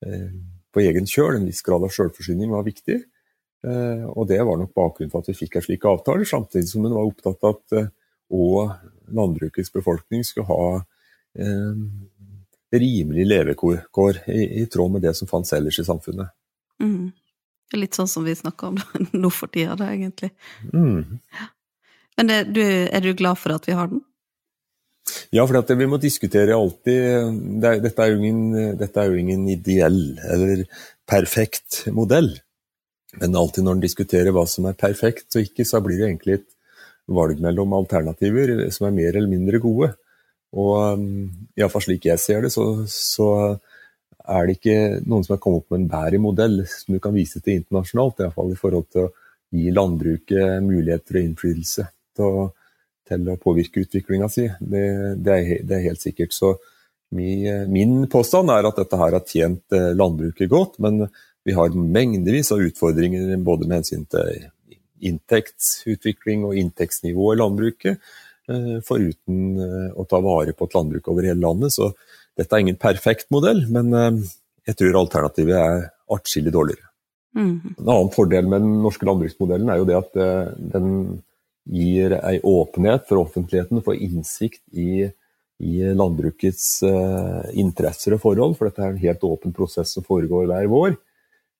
på 0.03 0.81
egen 0.83 1.07
kjøl, 1.09 1.39
en 1.39 1.47
viss 1.47 1.63
grad 1.65 1.85
av 1.87 1.93
selvforsyning, 1.95 2.51
var 2.51 2.67
viktig. 2.67 2.99
Og 3.63 4.25
det 4.27 4.41
var 4.43 4.57
nok 4.59 4.73
bakgrunnen 4.75 5.11
for 5.11 5.23
at 5.23 5.29
vi 5.31 5.37
fikk 5.37 5.55
en 5.55 5.63
slik 5.63 5.85
avtale, 5.87 6.25
samtidig 6.27 6.67
som 6.67 6.83
hun 6.83 6.97
var 6.97 7.07
opptatt 7.07 7.45
av 7.47 7.53
at 7.55 7.77
òg 8.33 8.73
landbrukets 9.15 9.71
befolkning 9.71 10.25
skulle 10.27 10.49
ha 10.49 10.81
rimelig 12.73 13.25
levekår 13.27 14.23
i, 14.27 14.61
i, 14.61 14.65
tråd 14.65 14.91
med 14.91 15.05
det 15.05 15.13
som 15.17 15.29
fantes 15.29 15.53
ellers 15.53 15.79
i 15.79 15.85
samfunnet. 15.87 16.33
Mm. 16.83 17.11
Det 17.69 17.77
er 17.77 17.83
litt 17.85 17.97
sånn 17.97 18.09
som 18.09 18.25
vi 18.25 18.35
snakker 18.37 18.73
om 18.73 18.79
nå 19.23 19.31
for 19.33 19.51
tida, 19.53 19.77
da, 19.79 19.91
egentlig. 19.93 20.33
Mm. 20.73 21.19
Men 22.17 22.29
det, 22.29 22.39
du, 22.53 22.63
er 22.63 23.05
du 23.05 23.13
glad 23.17 23.39
for 23.41 23.55
at 23.55 23.69
vi 23.69 23.77
har 23.77 23.91
den? 23.93 24.03
Ja, 25.35 25.43
for 25.49 25.75
vi 25.75 25.87
må 25.89 25.97
diskutere 25.99 26.55
alltid 26.55 27.39
det 27.61 27.69
er, 27.69 27.79
dette, 27.83 28.05
er 28.05 28.15
ingen, 28.15 28.77
dette, 28.79 29.01
er 29.01 29.11
jo 29.11 29.19
ingen, 29.19 29.47
ideell 29.51 30.15
eller 30.31 30.63
perfekt 31.09 31.83
modell. 31.91 32.31
Men 33.21 33.37
alltid 33.37 33.65
når 33.65 33.77
en 33.77 33.83
diskuterer 33.83 34.33
hva 34.33 34.45
som 34.49 34.65
er 34.69 34.77
perfekt 34.79 35.35
og 35.37 35.45
ikke, 35.45 35.65
så 35.67 35.81
blir 35.83 35.99
det 35.99 36.07
egentlig 36.09 36.39
et 36.39 36.49
valg 37.13 37.41
mellom 37.43 37.75
alternativer 37.77 38.55
som 38.73 38.87
er 38.87 38.95
mer 38.95 39.17
eller 39.17 39.29
mindre 39.29 39.59
gode. 39.63 39.91
Og 40.53 40.97
um, 40.99 41.05
iallfall 41.57 41.85
slik 41.87 42.07
jeg 42.07 42.21
ser 42.21 42.45
det, 42.45 42.53
så, 42.53 42.65
så, 42.89 43.29
er 44.23 44.45
det 44.47 44.53
ikke 44.55 44.75
noen 45.03 45.25
som 45.25 45.33
har 45.33 45.39
kommet 45.43 45.63
opp 45.63 45.73
med 45.73 45.81
en 45.81 45.89
bedre 45.91 46.19
modell 46.23 46.61
som 46.69 46.95
du 46.95 46.99
kan 47.03 47.15
vise 47.15 47.41
til 47.43 47.57
internasjonalt, 47.57 48.21
iallfall 48.23 48.53
i 48.53 48.59
forhold 48.59 48.85
til 48.93 49.07
å 49.07 49.09
gi 49.53 49.73
landbruket 49.73 50.63
muligheter 50.63 51.19
og 51.19 51.25
innflytelse 51.27 51.87
til 52.15 52.37
å, 52.39 52.45
til 53.09 53.27
å 53.33 53.35
påvirke 53.41 53.83
utviklinga 53.83 54.29
si. 54.31 54.45
Det, 54.59 54.85
det, 55.19 55.35
er, 55.35 55.65
det, 55.65 55.75
er, 55.75 55.83
helt 55.89 56.01
sikkert. 56.05 56.31
Så 56.31 56.53
min, 57.13 57.67
min, 57.73 57.97
påstand 58.09 58.53
er 58.53 58.69
at 58.69 58.79
dette 58.79 59.01
her 59.01 59.17
har 59.17 59.27
tjent 59.27 59.75
eh, 59.75 59.91
landbruket 59.97 60.49
godt, 60.49 60.79
men 60.81 61.03
vi 61.43 61.53
har 61.53 61.75
mengdevis 61.75 62.51
av 62.51 62.61
utfordringer 62.63 63.35
både 63.43 63.67
med 63.67 63.81
hensyn 63.81 64.05
til 64.11 64.49
inntektsutvikling 65.03 66.45
og 66.47 66.57
inntektsnivå 66.59 67.33
i 67.33 67.39
landbruket, 67.39 68.13
eh, 68.49 68.77
foruten 68.87 69.59
eh, 69.59 69.89
å 69.99 70.05
ta 70.09 70.21
vare 70.23 70.55
på 70.55 70.67
et 70.67 70.77
landbruk 70.77 71.09
over 71.11 71.27
hele 71.27 71.43
landet. 71.43 71.75
Så 71.75 71.91
dette 72.37 72.55
er 72.55 72.63
ingen 72.63 72.79
perfekt 72.79 73.29
modell, 73.33 73.65
men 73.71 73.91
eh, 73.97 74.23
jeg 74.69 74.79
tror 74.79 75.01
alternativet 75.03 75.59
er 75.59 75.85
atskillig 76.13 76.53
dårligere. 76.55 76.87
Mm. 77.35 77.75
En 77.79 77.87
annen 77.89 78.13
fordel 78.13 78.47
med 78.47 78.61
den 78.63 78.79
norske 78.83 79.07
landbruksmodellen 79.09 79.71
er 79.73 79.81
jo 79.81 79.87
det 79.89 79.97
at 79.97 80.17
den 80.75 80.89
gir 81.65 82.13
ei 82.19 82.37
åpenhet 82.45 83.07
for 83.09 83.23
offentligheten 83.23 83.81
for 83.81 83.97
innsikt 83.97 84.61
i, 84.77 85.07
i 85.63 85.73
landbrukets 85.97 86.83
interesser 87.57 88.13
og 88.13 88.21
forhold, 88.21 88.53
for 88.59 88.69
dette 88.69 88.83
er 88.85 88.93
en 88.93 89.01
helt 89.01 89.25
åpen 89.25 89.55
prosess 89.55 89.95
som 89.97 90.05
foregår 90.05 90.45
hver 90.51 90.69
vår. 90.69 90.93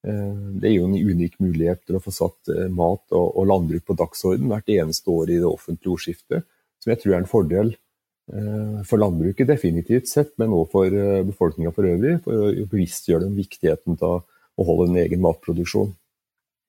Eh, 0.03 0.39
det 0.59 0.67
er 0.67 0.75
jo 0.75 0.89
en 0.89 0.97
unik 0.97 1.37
mulighet 1.39 1.85
til 1.87 1.95
å 1.95 2.03
få 2.03 2.11
satt 2.11 2.51
eh, 2.51 2.67
mat 2.67 3.15
og 3.15 3.45
landbruk 3.47 3.85
på 3.87 3.95
dagsorden 3.95 4.49
hvert 4.51 4.73
eneste 4.73 5.07
år 5.13 5.31
i 5.31 5.39
det 5.39 5.47
offentlige 5.47 5.95
ordskiftet, 5.95 6.47
som 6.83 6.91
jeg 6.91 6.99
tror 6.99 7.13
er 7.13 7.21
en 7.21 7.31
fordel 7.31 7.71
eh, 7.71 8.81
for 8.89 8.99
landbruket 8.99 9.47
definitivt 9.47 10.11
sett, 10.11 10.33
men 10.41 10.51
også 10.51 10.71
for 10.75 10.97
befolkninga 11.29 11.71
for 11.75 11.87
øvrig, 11.87 12.17
for 12.25 12.49
å 12.49 12.67
bevisstgjøre 12.73 13.29
dem 13.29 13.39
viktigheten 13.39 13.99
av 14.01 14.25
å 14.53 14.67
holde 14.67 14.91
en 14.91 14.99
egen 15.05 15.23
matproduksjon. 15.23 15.95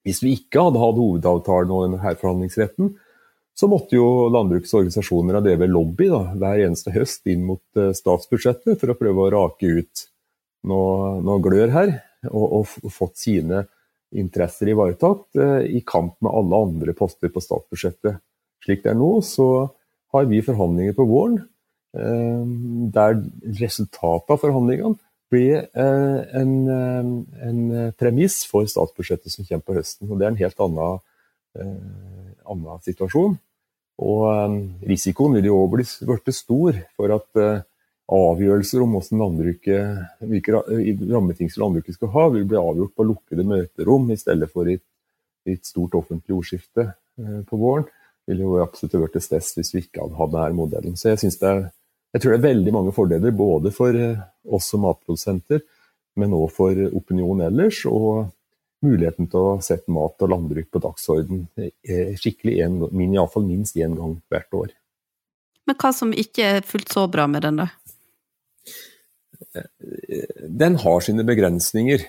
Hvis 0.06 0.22
vi 0.22 0.36
ikke 0.38 0.68
hadde 0.68 0.80
hatt 0.82 1.00
hovedavtalen 1.00 1.74
og 1.74 1.84
denne 1.88 2.14
forhandlingsretten, 2.20 2.94
så 3.54 3.66
måtte 3.70 3.94
jo 3.96 4.28
landbrukets 4.34 4.74
organisasjoner 4.74 5.38
ha 5.38 5.42
drevet 5.42 5.70
lobby 5.70 6.08
da, 6.10 6.24
hver 6.34 6.64
eneste 6.64 6.92
høst 6.94 7.26
inn 7.30 7.44
mot 7.46 7.62
statsbudsjettet 7.96 8.80
for 8.80 8.90
å 8.90 8.96
prøve 8.98 9.22
å 9.22 9.30
rake 9.30 9.70
ut 9.78 10.08
noe, 10.66 11.20
noe 11.22 11.42
glør 11.44 11.70
her 11.74 11.94
og, 12.30 12.68
og 12.82 12.92
fått 12.92 13.18
sine 13.20 13.64
interesser 14.14 14.70
ivaretatt 14.70 15.40
eh, 15.40 15.62
i 15.78 15.82
kamp 15.86 16.16
med 16.24 16.32
alle 16.34 16.60
andre 16.68 16.94
poster 16.96 17.32
på 17.32 17.42
statsbudsjettet. 17.42 18.20
Slik 18.64 18.84
det 18.84 18.94
er 18.94 18.98
nå, 18.98 19.10
så 19.26 19.66
har 20.14 20.28
vi 20.30 20.44
forhandlinger 20.44 20.96
på 20.96 21.06
våren 21.08 21.40
eh, 21.98 22.44
der 22.94 23.18
resultatet 23.60 24.36
av 24.36 24.42
forhandlingene 24.42 24.98
blir 25.32 25.64
eh, 25.64 26.20
en, 26.38 26.54
en, 26.68 27.62
premiss 27.98 28.42
for 28.46 28.68
statsbudsjettet 28.70 29.32
som 29.32 29.46
kommer 29.48 29.66
på 29.66 29.78
høsten. 29.80 30.10
og 30.10 30.20
Det 30.20 30.28
er 30.28 30.34
en 30.34 30.42
helt 30.44 30.62
annen, 30.62 31.02
annen 32.44 32.84
situasjon. 32.86 33.38
Og 34.04 34.84
risikoen 34.86 35.36
vil 35.38 35.48
jo 35.48 35.58
òg 35.64 35.76
bli 35.78 36.34
stor 36.34 36.78
for 36.98 37.14
at 37.14 37.42
avgjørelser 38.12 38.82
om 38.84 38.96
landbruket, 38.98 40.18
hvilke 40.20 40.58
rammebetingelser 40.58 41.62
landbruket 41.62 41.96
skal 41.96 42.12
ha, 42.12 42.26
vil 42.34 42.44
bli 42.48 42.58
avgjort 42.60 42.92
på 42.96 43.06
lukkede 43.08 43.46
møterom 43.48 44.10
i 44.12 44.18
stedet 44.20 44.50
for 44.52 44.68
i 44.68 44.76
et 45.48 45.64
stort 45.64 45.96
offentlig 45.96 46.36
ordskifte 46.36 46.90
eh, 46.90 47.40
på 47.48 47.60
våren. 47.60 47.86
Det 48.24 48.32
ville 48.32 48.44
jo 48.44 48.60
absolutt 48.64 48.96
vært 49.00 49.18
et 49.20 49.24
stede 49.24 49.56
hvis 49.58 49.74
vi 49.74 49.82
ikke 49.84 50.04
hadde 50.04 50.20
hatt 50.20 50.34
denne 50.34 50.58
modellen. 50.58 50.96
Så 51.00 51.12
jeg, 51.12 51.32
er, 51.44 51.66
jeg 52.12 52.22
tror 52.22 52.34
det 52.34 52.38
er 52.38 52.46
veldig 52.50 52.76
mange 52.76 52.94
fordeler 52.96 53.36
både 53.36 53.72
for 53.74 53.96
eh, 53.96 54.20
oss 54.44 54.70
som 54.72 54.84
matprodusenter, 54.84 55.64
men 56.20 56.36
òg 56.36 56.48
for 56.54 56.80
opinionen 56.92 57.48
ellers. 57.48 57.82
Og 57.88 58.28
muligheten 58.84 59.30
til 59.32 59.40
å 59.40 59.58
sette 59.64 59.92
mat 59.92 60.20
og 60.20 60.28
landbruk 60.28 60.68
på 60.72 60.80
dagsorden 60.84 61.46
eh, 61.56 62.12
skikkelig 62.20 62.58
en, 62.66 62.80
min, 62.92 63.16
minst 63.48 63.80
én 63.80 63.96
gang 63.96 64.18
hvert 64.32 64.58
år. 64.60 64.74
Men 65.64 65.78
hva 65.80 65.92
som 65.96 66.12
ikke 66.12 66.48
er 66.58 66.66
fullt 66.68 66.92
så 66.92 67.06
bra 67.08 67.24
med 67.30 67.46
den, 67.46 67.62
da? 67.62 67.70
Den 70.48 70.76
har 70.82 71.04
sine 71.04 71.24
begrensninger. 71.26 72.04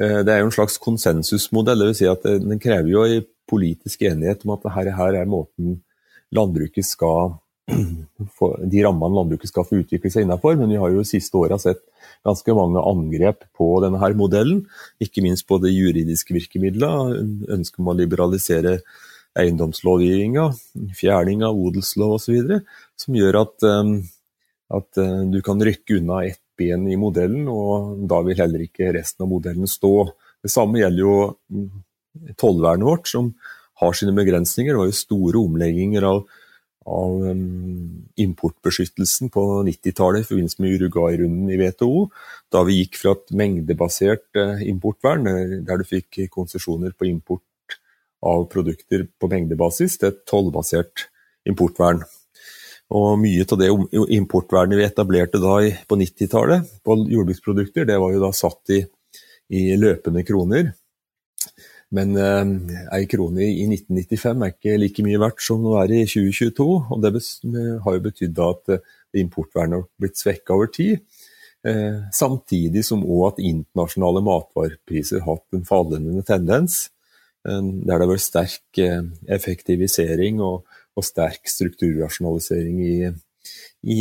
Eh, 0.00 0.20
det 0.26 0.32
er 0.32 0.42
jo 0.42 0.50
en 0.50 0.58
slags 0.58 0.78
konsensusmodell. 0.82 1.78
det 1.78 1.90
vil 1.92 1.98
Si 2.00 2.06
at 2.10 2.22
den 2.22 2.60
krever 2.62 2.90
jo 2.90 3.04
en 3.04 3.26
politisk 3.48 4.02
enighet 4.02 4.44
om 4.44 4.56
at 4.56 4.62
dette 4.64 4.96
her 4.96 5.14
er 5.22 5.26
måten 5.26 5.82
landbruket 6.34 6.84
skal 6.84 7.36
de 8.70 8.82
rammene 8.84 9.16
landbruket 9.16 9.50
skal 9.50 9.66
få 9.66 9.80
utvikle 9.82 10.10
seg 10.10 10.26
innenfor. 10.26 10.56
Men 10.58 10.70
vi 10.70 10.78
har 10.80 10.92
jo 10.92 11.02
de 11.02 11.08
siste 11.08 11.38
åra 11.38 11.58
sett 11.58 11.82
ganske 12.26 12.54
mange 12.54 12.82
angrep 12.82 13.46
på 13.56 13.70
denne 13.84 14.00
her 14.02 14.14
modellen. 14.18 14.64
Ikke 15.02 15.24
minst 15.24 15.46
på 15.48 15.58
de 15.62 15.72
juridiske 15.74 16.34
virkemidlene. 16.36 17.22
Ønsket 17.56 17.82
om 17.82 17.90
å 17.90 17.96
liberalisere 17.98 18.80
eiendomslovgivninga, 19.36 20.46
fjerning 20.96 21.42
av 21.44 21.58
odelslov 21.60 22.16
osv. 22.16 22.60
Som 22.96 23.18
gjør 23.18 23.42
at, 23.42 23.56
eh, 23.66 23.90
at 24.74 24.98
eh, 24.98 25.20
du 25.30 25.40
kan 25.46 25.62
rykke 25.62 26.00
unna 26.00 26.24
ett 26.26 26.42
ben 26.56 26.86
i 26.88 26.96
modellen, 26.98 27.48
og 27.52 28.06
da 28.08 28.22
vil 28.24 28.38
heller 28.38 28.64
ikke 28.64 28.94
resten 28.96 29.26
av 29.26 29.30
modellen 29.30 29.68
stå. 29.68 30.08
Det 30.42 30.50
samme 30.52 30.80
gjelder 30.80 31.02
jo 31.02 31.16
mm, 31.52 31.68
tollvernet 32.40 32.88
vårt, 32.88 33.10
som 33.10 33.34
har 33.82 33.96
sine 33.96 34.14
begrensninger. 34.16 34.72
Det 34.72 34.80
var 34.80 34.90
jo 34.90 34.96
store 34.96 35.42
omlegginger 35.42 36.06
av, 36.08 36.22
av 36.88 37.26
um, 37.28 38.06
importbeskyttelsen 38.24 39.30
på 39.34 39.44
90-tallet 39.68 40.24
i 40.24 40.28
forbindelse 40.30 40.64
med 40.64 40.78
Uruguay-runden 40.78 41.52
i 41.52 41.60
WTO, 41.60 42.06
da 42.54 42.64
vi 42.64 42.80
gikk 42.80 42.96
fra 43.02 43.12
et 43.18 43.34
mengdebasert 43.36 44.40
uh, 44.40 44.64
importvern, 44.64 45.28
der 45.68 45.82
du 45.82 45.86
fikk 45.88 46.24
konsesjoner 46.32 46.96
på 46.96 47.10
import 47.10 47.44
av 48.24 48.46
produkter 48.48 49.04
på 49.20 49.28
mengdebasis, 49.30 50.00
til 50.00 50.14
et 50.14 50.24
tollbasert 50.28 51.10
importvern. 51.46 52.00
Og 52.94 53.16
mye 53.18 53.42
av 53.42 53.58
det 53.58 53.70
importvernet 54.14 54.78
vi 54.78 54.86
etablerte 54.86 55.40
da 55.42 55.56
på 55.90 55.98
90-tallet 55.98 56.68
på 56.86 56.96
jordbruksprodukter, 57.10 57.86
det 57.88 57.98
var 57.98 58.12
jo 58.14 58.22
da 58.22 58.30
satt 58.36 58.74
i, 58.76 58.82
i 59.50 59.72
løpende 59.78 60.22
kroner. 60.26 60.70
Men 61.96 62.16
eh, 62.18 62.44
ei 62.96 63.06
krone 63.10 63.46
i 63.46 63.66
1995 63.68 64.42
er 64.42 64.54
ikke 64.54 64.78
like 64.78 65.04
mye 65.06 65.20
verdt 65.22 65.42
som 65.42 65.62
det 65.64 65.76
er 65.82 65.94
i 65.96 66.02
2022. 66.06 66.66
Og 66.94 67.02
det 67.02 67.12
har 67.84 67.96
jo 67.96 68.04
betydd 68.06 68.42
at 68.46 68.74
eh, 68.76 68.94
importvernet 69.22 69.80
har 69.80 69.88
blitt 70.02 70.20
svekka 70.20 70.54
over 70.54 70.70
tid. 70.70 71.02
Eh, 71.66 72.02
samtidig 72.14 72.84
som 72.86 73.02
òg 73.02 73.32
at 73.32 73.42
internasjonale 73.42 74.22
matvarepriser 74.26 75.22
har 75.22 75.38
hatt 75.38 75.58
en 75.58 75.66
fallende 75.66 76.22
tendens. 76.26 76.86
Eh, 77.46 77.62
der 77.62 77.94
det 77.94 78.02
har 78.04 78.12
vært 78.12 78.26
sterk 78.26 78.82
eh, 78.82 79.02
effektivisering 79.38 80.42
og 80.44 80.66
og 80.96 81.04
sterk 81.04 81.48
strukturrasjonalisering 81.50 82.80
i, 82.82 82.96
i, 83.84 83.98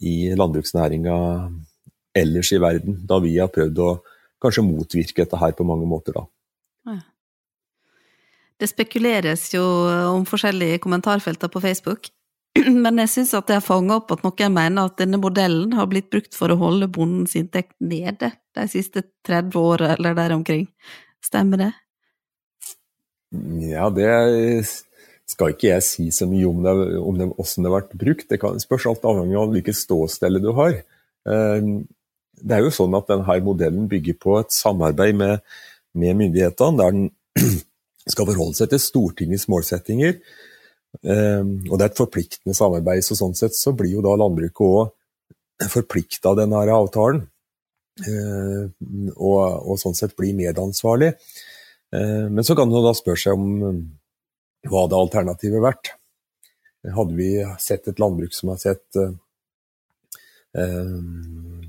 i 0.00 0.14
landbruksnæringa 0.38 1.16
ellers 2.16 2.52
i 2.54 2.60
verden, 2.62 3.00
da 3.08 3.18
vi 3.22 3.36
har 3.36 3.52
prøvd 3.52 3.82
å 3.82 3.90
kanskje 4.42 4.64
motvirke 4.64 5.24
dette 5.24 5.40
her 5.40 5.54
på 5.56 5.66
mange 5.68 5.88
måter, 5.88 6.16
da. 6.16 6.26
Det 8.56 8.70
spekuleres 8.70 9.50
jo 9.52 9.62
om 10.14 10.22
forskjellige 10.24 10.80
kommentarfelter 10.80 11.50
på 11.52 11.60
Facebook, 11.60 12.08
men 12.84 13.02
jeg 13.02 13.12
syns 13.12 13.34
at 13.36 13.50
det 13.50 13.58
har 13.58 13.64
fanga 13.64 13.98
opp 13.98 14.14
at 14.14 14.22
noen 14.24 14.54
mener 14.54 14.88
at 14.88 14.96
denne 15.00 15.20
modellen 15.20 15.74
har 15.76 15.90
blitt 15.90 16.08
brukt 16.12 16.36
for 16.36 16.52
å 16.52 16.60
holde 16.60 16.88
bondens 16.88 17.36
inntekt 17.36 17.74
nede 17.84 18.32
de 18.56 18.64
siste 18.72 19.04
30 19.28 19.58
åra 19.60 19.92
eller 19.96 20.16
der 20.16 20.36
omkring. 20.38 20.64
Stemmer 21.24 21.66
det? 21.66 21.72
Ja, 23.66 23.90
det 23.92 24.08
skal 25.26 25.52
ikke 25.52 25.72
jeg 25.72 25.84
si 25.84 26.06
så 26.14 26.26
mye 26.30 26.46
om, 26.46 26.62
det, 26.62 26.72
om 27.02 27.18
det, 27.18 27.28
hvordan 27.34 27.64
det 27.64 27.70
har 27.70 27.76
vært 27.80 27.94
brukt. 27.98 28.26
Det 28.30 28.38
kan 28.42 28.60
spørs 28.62 28.86
alt 28.92 29.06
avhengig 29.10 29.38
av 29.40 29.52
hvilket 29.54 29.78
ståsted 29.78 30.38
du 30.42 30.52
har. 30.56 30.78
Eh, 31.26 31.70
det 32.36 32.56
er 32.56 32.62
jo 32.62 32.74
sånn 32.74 32.94
at 32.98 33.08
denne 33.10 33.38
modellen 33.42 33.88
bygger 33.90 34.18
på 34.22 34.36
et 34.38 34.54
samarbeid 34.54 35.18
med, 35.18 35.42
med 35.98 36.20
myndighetene, 36.20 36.78
der 36.78 36.94
den 36.94 37.08
skal 38.12 38.28
forholde 38.28 38.60
seg 38.60 38.70
til 38.70 38.82
Stortingets 38.84 39.48
målsettinger. 39.50 40.20
Eh, 41.02 41.42
og 41.42 41.74
det 41.74 41.82
er 41.82 41.90
et 41.90 41.98
forpliktende 41.98 42.54
samarbeid, 42.56 43.02
så 43.02 43.18
sånn 43.18 43.34
sett 43.38 43.58
så 43.58 43.74
blir 43.74 43.96
jo 43.96 44.06
da 44.06 44.14
landbruket 44.20 44.62
òg 44.62 44.94
forplikta 45.72 46.30
av 46.30 46.38
denne 46.38 46.62
avtalen. 46.70 47.24
Eh, 48.06 48.64
og, 49.16 49.38
og, 49.42 49.76
sånn 49.82 49.96
sett 49.98 50.14
blir 50.14 50.36
medansvarlig. 50.38 51.16
Men 51.96 52.44
så 52.44 52.56
kan 52.58 52.66
man 52.68 52.82
da 52.84 52.90
spørre 52.98 53.20
seg 53.22 53.38
om 53.38 53.76
hva 54.66 54.84
hadde 54.84 54.98
alternativet 54.98 55.62
vært? 55.62 55.94
Hadde 56.96 57.16
vi 57.18 57.30
sett 57.62 57.88
et 57.90 58.02
landbruk 58.02 58.34
som 58.34 58.52
har 58.52 58.60
sett 58.62 58.98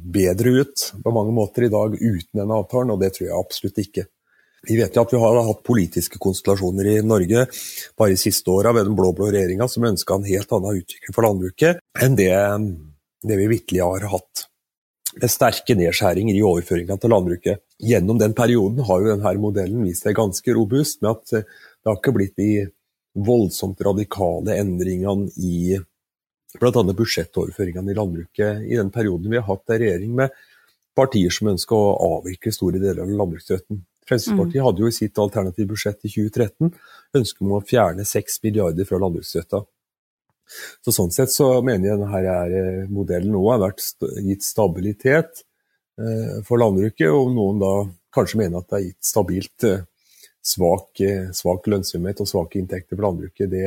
bedre 0.07 0.53
ut 0.61 0.83
på 1.03 1.11
mange 1.11 1.33
måter 1.35 1.65
i 1.65 1.71
dag 1.73 1.95
uten 1.97 2.39
denne 2.39 2.59
avtalen, 2.61 2.93
og 2.93 3.01
det 3.01 3.15
tror 3.15 3.25
jeg 3.27 3.39
absolutt 3.39 3.81
ikke. 3.83 4.05
Vi 4.67 4.77
vet 4.79 4.95
jo 4.95 5.03
at 5.03 5.13
vi 5.13 5.21
har 5.21 5.39
hatt 5.47 5.63
politiske 5.67 6.19
konstellasjoner 6.21 6.89
i 6.91 6.97
Norge 7.05 7.45
bare 7.97 8.13
de 8.13 8.19
siste 8.19 8.51
åra 8.51 8.73
ved 8.75 8.87
den 8.87 8.97
blå-blå 8.97 9.29
regjeringa 9.29 9.67
som 9.69 9.85
ønska 9.87 10.17
en 10.17 10.27
helt 10.27 10.53
annen 10.55 10.81
utvikling 10.81 11.15
for 11.15 11.27
landbruket 11.27 11.81
enn 12.03 12.17
det, 12.17 12.31
det 13.23 13.37
vi 13.37 13.49
vitterlig 13.51 13.85
har 13.85 14.07
hatt 14.11 14.47
med 15.17 15.31
sterke 15.31 15.75
nedskjæringer 15.77 16.35
i 16.35 16.43
overføringa 16.45 16.97
til 17.01 17.13
landbruket. 17.13 17.61
Gjennom 17.81 18.19
den 18.21 18.35
perioden 18.37 18.83
har 18.85 19.01
jo 19.01 19.13
denne 19.13 19.33
modellen 19.41 19.85
vist 19.87 20.05
seg 20.05 20.17
ganske 20.17 20.53
robust, 20.53 21.01
med 21.01 21.15
at 21.15 21.39
eh, 21.39 21.47
det 21.47 21.89
har 21.89 21.97
ikke 21.97 22.15
blitt 22.17 22.35
de 22.37 22.49
voldsomt 23.25 23.81
radikale 23.81 24.57
endringene 24.61 25.31
i 25.41 25.77
bl.a. 26.57 26.83
budsjettoverføringene 26.83 27.91
i 27.91 27.97
landbruket 27.97 28.63
i 28.65 28.77
den 28.77 28.91
perioden 28.93 29.31
vi 29.31 29.39
har 29.39 29.47
hatt 29.49 29.73
en 29.73 29.81
regjering 29.81 30.13
med 30.17 30.33
partier 30.97 31.33
som 31.33 31.51
ønsker 31.51 31.77
å 31.77 32.17
avvikle 32.17 32.53
store 32.53 32.81
deler 32.81 33.03
av 33.03 33.13
landbruksstøtten. 33.13 33.81
Fremskrittspartiet 34.07 34.61
mm. 34.61 34.65
hadde 34.65 34.83
jo 34.83 34.89
i 34.89 34.95
sitt 34.95 35.19
alternative 35.19 35.69
budsjett 35.73 36.05
i 36.07 36.11
2013 36.13 36.71
ønske 37.19 37.43
om 37.43 37.57
å 37.57 37.63
fjerne 37.65 38.05
6 38.07 38.39
milliarder 38.45 38.87
fra 38.87 39.01
landbruksstøtta. 39.03 39.61
Så 40.85 40.93
Sånn 40.95 41.11
sett 41.11 41.33
så 41.33 41.49
mener 41.65 41.89
jeg 41.89 41.99
denne 41.99 42.37
eh, 42.47 42.83
modellen 42.87 43.33
nå 43.35 43.43
har 43.49 43.59
vært 43.65 43.83
gitt 44.23 44.45
stabilitet 44.47 45.43
eh, 45.99 46.39
for 46.47 46.61
landbruket, 46.61 47.11
og 47.11 47.33
noen 47.35 47.59
da 47.61 47.73
kanskje 48.15 48.39
mener 48.45 48.61
at 48.61 48.69
det 48.69 48.77
har 48.77 48.85
gitt 48.85 49.09
stabilt 49.09 49.67
eh, 49.67 49.83
svak, 50.47 51.01
svak 51.35 51.67
lønnsomhet 51.67 52.21
og 52.23 52.29
svake 52.29 52.61
inntekter 52.61 52.95
for 52.95 53.07
landbruket. 53.07 53.51
Det, 53.51 53.65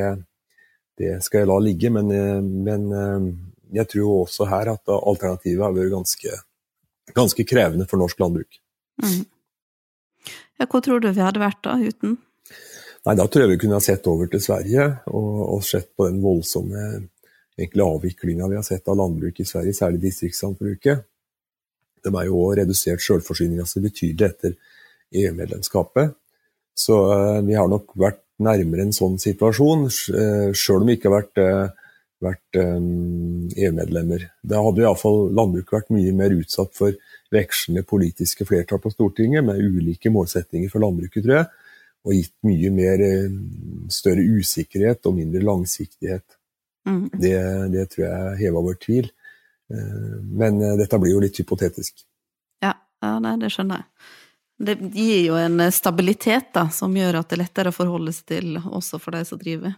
det, 1.01 1.13
skal 1.27 1.43
jeg 1.43 1.51
la 1.51 1.59
ligge, 1.63 1.91
men, 1.93 2.09
men, 2.65 2.89
jeg 3.71 3.87
tror 3.93 4.25
også 4.25 4.49
her 4.51 4.73
at 4.73 4.91
alternativet 4.97 5.63
har 5.63 5.77
vært 5.77 5.93
ganske, 5.93 6.41
ganske 7.15 7.47
krevende 7.47 7.87
for 7.91 8.01
norsk 8.01 8.19
landbruk. 8.23 8.59
Mm. 9.05 9.23
Ja, 10.61 10.67
hva 10.67 10.81
tror 10.85 11.01
du 11.01 11.09
vi 11.13 11.25
hadde 11.25 11.41
vært 11.41 11.63
da, 11.65 11.77
uten? 11.79 12.19
Nei, 13.07 13.15
Da 13.17 13.25
tror 13.27 13.47
jeg 13.47 13.55
vi 13.55 13.61
kunne 13.63 13.79
ha 13.79 13.85
sett 13.85 14.07
over 14.11 14.29
til 14.29 14.43
Sverige 14.45 14.87
og, 15.09 15.37
og 15.57 15.65
sett 15.65 15.89
på 15.97 16.09
den 16.11 16.21
voldsomme 16.25 17.07
avviklinga 17.61 18.49
vi 18.49 18.57
har 18.57 18.65
sett 18.65 18.89
av 18.89 18.97
landbruk 18.97 19.41
i 19.41 19.45
Sverige, 19.45 19.75
særlig 19.77 20.01
distriktslandbruket. 20.01 21.03
De 22.05 22.13
har 22.15 22.25
jo 22.25 22.39
òg 22.41 22.55
redusert 22.61 23.03
sjølforsyninga 23.05 23.67
si 23.69 23.83
betydelig 23.85 24.29
etter 24.31 24.55
EU-medlemskapet. 25.13 26.15
Så 26.77 26.97
uh, 27.11 27.41
vi 27.47 27.57
har 27.59 27.69
nok 27.71 27.95
vært 27.99 28.23
nærmere 28.41 28.87
en 28.87 28.97
sånn 28.97 29.19
situasjon, 29.21 29.89
sjøl 30.57 30.81
om 30.81 30.89
vi 30.89 30.97
ikke 30.97 31.11
har 31.11 31.19
vært, 31.19 31.41
uh, 31.45 31.97
vært 32.25 32.61
um, 32.62 33.49
EU-medlemmer. 33.53 34.31
Da 34.41 34.62
hadde 34.65 34.87
iallfall 34.87 35.27
landbruket 35.37 35.77
vært 35.77 35.93
mye 35.93 36.15
mer 36.17 36.33
utsatt 36.39 36.73
for 36.77 36.97
vekslende 37.31 37.85
politiske 37.87 38.47
flertall 38.49 38.81
på 38.81 38.95
Stortinget, 38.95 39.45
med 39.45 39.61
ulike 39.61 40.12
målsettinger 40.12 40.73
for 40.73 40.83
landbruket, 40.87 41.27
tror 41.27 41.43
jeg 41.43 41.50
og 42.07 42.17
gitt 42.17 42.35
mye 42.47 42.71
mer 42.73 43.03
eh, 43.05 43.33
større 43.93 44.25
usikkerhet 44.25 45.07
og 45.09 45.17
mindre 45.19 45.43
langsiktighet. 45.45 46.25
Mm. 46.89 47.09
Det, 47.12 47.35
det, 47.75 47.87
tror 47.93 48.07
jeg 48.07 48.39
heva 48.45 48.62
vår 48.65 48.79
tvil. 48.81 49.11
Eh, 49.73 50.15
men 50.41 50.62
eh, 50.65 50.79
dette 50.81 51.00
blir 51.00 51.15
jo 51.15 51.23
litt 51.25 51.41
hypotetisk. 51.43 52.00
Ja, 52.65 52.73
ja 53.05 53.12
nei, 53.23 53.37
det 53.43 53.53
skjønner 53.53 53.83
jeg. 53.83 54.09
Det 54.61 54.76
gir 54.93 55.23
jo 55.25 55.38
en 55.40 55.62
stabilitet 55.73 56.50
da, 56.52 56.67
som 56.75 56.93
gjør 56.97 57.23
at 57.23 57.31
det 57.31 57.38
er 57.38 57.43
lettere 57.47 57.73
å 57.73 57.76
forholde 57.76 58.12
seg 58.12 58.26
til 58.35 58.59
også 58.61 59.00
for 59.00 59.17
de 59.17 59.25
som 59.25 59.40
driver. 59.40 59.73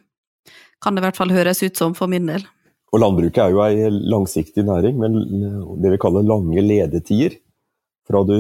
Kan 0.83 0.97
det 0.97 1.03
i 1.03 1.07
hvert 1.07 1.21
fall 1.21 1.35
høres 1.35 1.63
ut 1.63 1.79
som 1.79 1.95
for 1.95 2.11
min 2.11 2.27
del. 2.27 2.43
Og 2.93 3.01
landbruket 3.01 3.45
er 3.45 3.55
jo 3.55 3.63
ei 3.65 3.87
langsiktig 3.89 4.65
næring, 4.67 4.99
men 5.01 5.15
det 5.81 5.95
vi 5.95 6.01
kaller 6.03 6.27
lange 6.27 6.65
ledetider. 6.65 7.39
Fra 8.09 8.25
du 8.27 8.35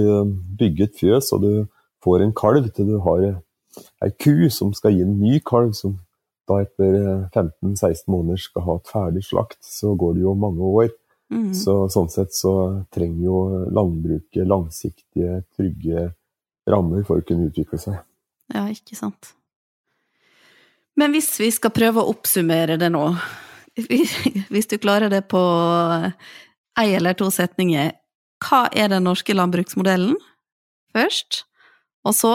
bygger 0.58 0.90
et 0.90 0.98
fjøs 0.98 1.30
og 1.36 1.46
du 1.46 1.52
får 2.02 2.24
en 2.24 2.34
kalv 2.34 2.66
til 2.74 2.90
du 2.90 2.98
har 3.04 3.22
ei 4.02 4.10
ku 4.18 4.50
som 4.52 4.72
skal 4.76 4.96
gi 4.96 5.04
en 5.06 5.14
ny 5.20 5.38
kalv, 5.46 5.72
som 5.78 5.94
da 6.50 6.58
etter 6.64 6.98
15-16 7.30 7.86
eh, 7.86 8.02
måneder 8.10 8.42
skal 8.42 8.66
ha 8.66 8.76
et 8.76 8.90
ferdig 8.90 9.22
slakt, 9.24 9.60
så 9.62 9.94
går 9.98 10.16
det 10.16 10.24
jo 10.26 10.34
mange 10.36 10.72
år. 10.82 10.90
Mm. 11.32 11.52
Så 11.56 11.76
sånn 11.92 12.10
sett 12.12 12.34
så 12.36 12.54
trenger 12.92 13.22
jo 13.24 13.38
landbruket 13.72 14.48
langsiktige, 14.48 15.44
trygge 15.56 16.10
rammer 16.68 17.04
for 17.06 17.20
å 17.20 17.26
kunne 17.26 17.48
utvikle 17.50 17.80
seg. 17.80 17.98
Ja, 18.52 18.66
ikke 18.70 18.98
sant. 18.98 19.32
Men 20.98 21.14
hvis 21.14 21.30
vi 21.40 21.48
skal 21.54 21.72
prøve 21.74 22.02
å 22.02 22.12
oppsummere 22.12 22.76
det 22.80 22.90
nå, 22.92 23.06
hvis 24.52 24.68
du 24.70 24.76
klarer 24.78 25.12
det 25.12 25.24
på 25.32 25.40
ei 26.80 26.88
eller 26.96 27.16
to 27.18 27.30
setninger, 27.32 27.94
hva 28.42 28.66
er 28.74 28.90
den 28.92 29.06
norske 29.06 29.34
landbruksmodellen 29.36 30.18
først? 30.94 31.44
Og 32.06 32.16
så 32.18 32.34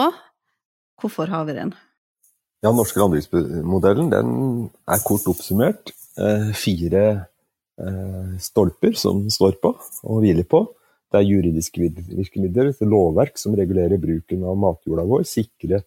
Hvorfor 0.98 1.30
har 1.30 1.44
vi 1.46 1.54
den? 1.54 1.68
Ja, 2.58 2.72
Den 2.72 2.80
norske 2.80 2.98
landbruksmodellen 2.98 4.08
den 4.10 4.30
er 4.90 5.02
kort 5.06 5.28
oppsummert 5.30 5.92
eh, 6.18 6.48
fire 6.58 7.02
eh, 7.78 8.32
stolper 8.42 8.96
som 8.98 9.20
står 9.30 9.60
på 9.62 9.70
og 9.78 10.24
hviler 10.24 10.42
på. 10.42 10.64
Det 11.08 11.20
er 11.20 11.24
juridiske 11.24 11.90
virkemidler, 12.10 12.70
et 12.72 12.82
lovverk 12.84 13.38
som 13.40 13.54
regulerer 13.56 14.00
bruken 14.00 14.42
av 14.44 14.58
matjorda 14.60 15.06
vår, 15.08 15.24
sikre 15.28 15.80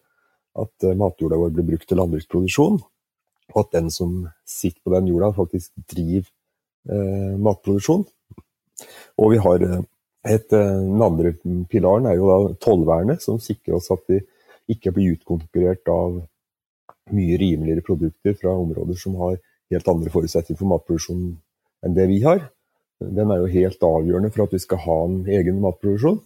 at 0.57 0.87
eh, 0.87 0.97
matjorda 0.97 1.37
vår 1.37 1.53
blir 1.55 1.67
brukt 1.73 1.87
til 1.89 1.99
landbruksproduksjon, 2.01 2.79
og 3.51 3.59
at 3.61 3.75
den 3.75 3.91
som 3.93 4.15
sitter 4.47 4.81
på 4.83 4.95
den 4.95 5.11
jorda, 5.11 5.31
faktisk 5.35 5.73
driver 5.93 6.25
eh, 6.89 7.35
matproduksjon. 7.37 8.05
Og 9.21 9.33
vi 9.35 9.41
har 9.45 9.67
eh, 9.67 9.83
et, 10.31 10.49
Den 10.53 11.01
andre 11.01 11.33
pilaren 11.69 12.05
er 12.09 12.17
jo 12.17 12.27
da 12.29 12.53
tollvernet, 12.61 13.23
som 13.23 13.39
sikrer 13.41 13.77
oss 13.77 13.89
at 13.93 14.03
vi 14.09 14.19
ikke 14.69 14.93
blir 14.93 15.15
utkonkurrert 15.15 15.89
av 15.89 16.19
mye 17.11 17.37
rimeligere 17.41 17.83
produkter 17.85 18.35
fra 18.37 18.53
områder 18.53 18.97
som 18.99 19.15
har 19.21 19.39
helt 19.71 19.89
andre 19.89 20.11
forutsetninger 20.13 20.59
for 20.59 20.69
matproduksjon 20.69 21.23
enn 21.85 21.95
det 21.97 22.05
vi 22.11 22.21
har. 22.25 22.45
Den 23.01 23.31
er 23.33 23.41
jo 23.41 23.51
helt 23.51 23.83
avgjørende 23.83 24.31
for 24.33 24.45
at 24.45 24.55
vi 24.55 24.61
skal 24.61 24.83
ha 24.85 24.97
en 25.07 25.21
egen 25.29 25.61
matproduksjon. 25.63 26.19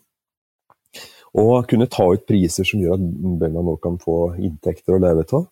Og 1.36 1.68
kunne 1.68 1.90
ta 1.92 2.06
ut 2.12 2.24
priser 2.28 2.68
som 2.68 2.80
gjør 2.80 2.96
at 2.96 3.06
bøndene 3.06 3.64
nå 3.68 3.76
kan 3.84 4.00
få 4.00 4.36
inntekter 4.40 4.96
å 4.96 5.02
leve 5.04 5.26
av. 5.36 5.48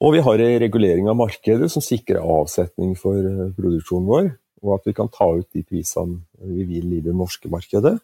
Og 0.00 0.14
vi 0.16 0.22
har 0.24 0.40
en 0.40 0.60
regulering 0.62 1.10
av 1.12 1.18
markedet 1.18 1.68
som 1.70 1.84
sikrer 1.84 2.24
avsetning 2.24 2.94
for 2.98 3.18
eh, 3.20 3.50
produksjonen 3.56 4.08
vår, 4.08 4.30
og 4.64 4.78
at 4.78 4.88
vi 4.88 4.94
kan 4.96 5.10
ta 5.12 5.28
ut 5.36 5.48
de 5.52 5.60
prisene 5.60 6.22
vi 6.40 6.64
vil 6.68 6.94
i 6.96 7.02
det 7.04 7.12
norske 7.16 7.50
markedet. 7.52 7.98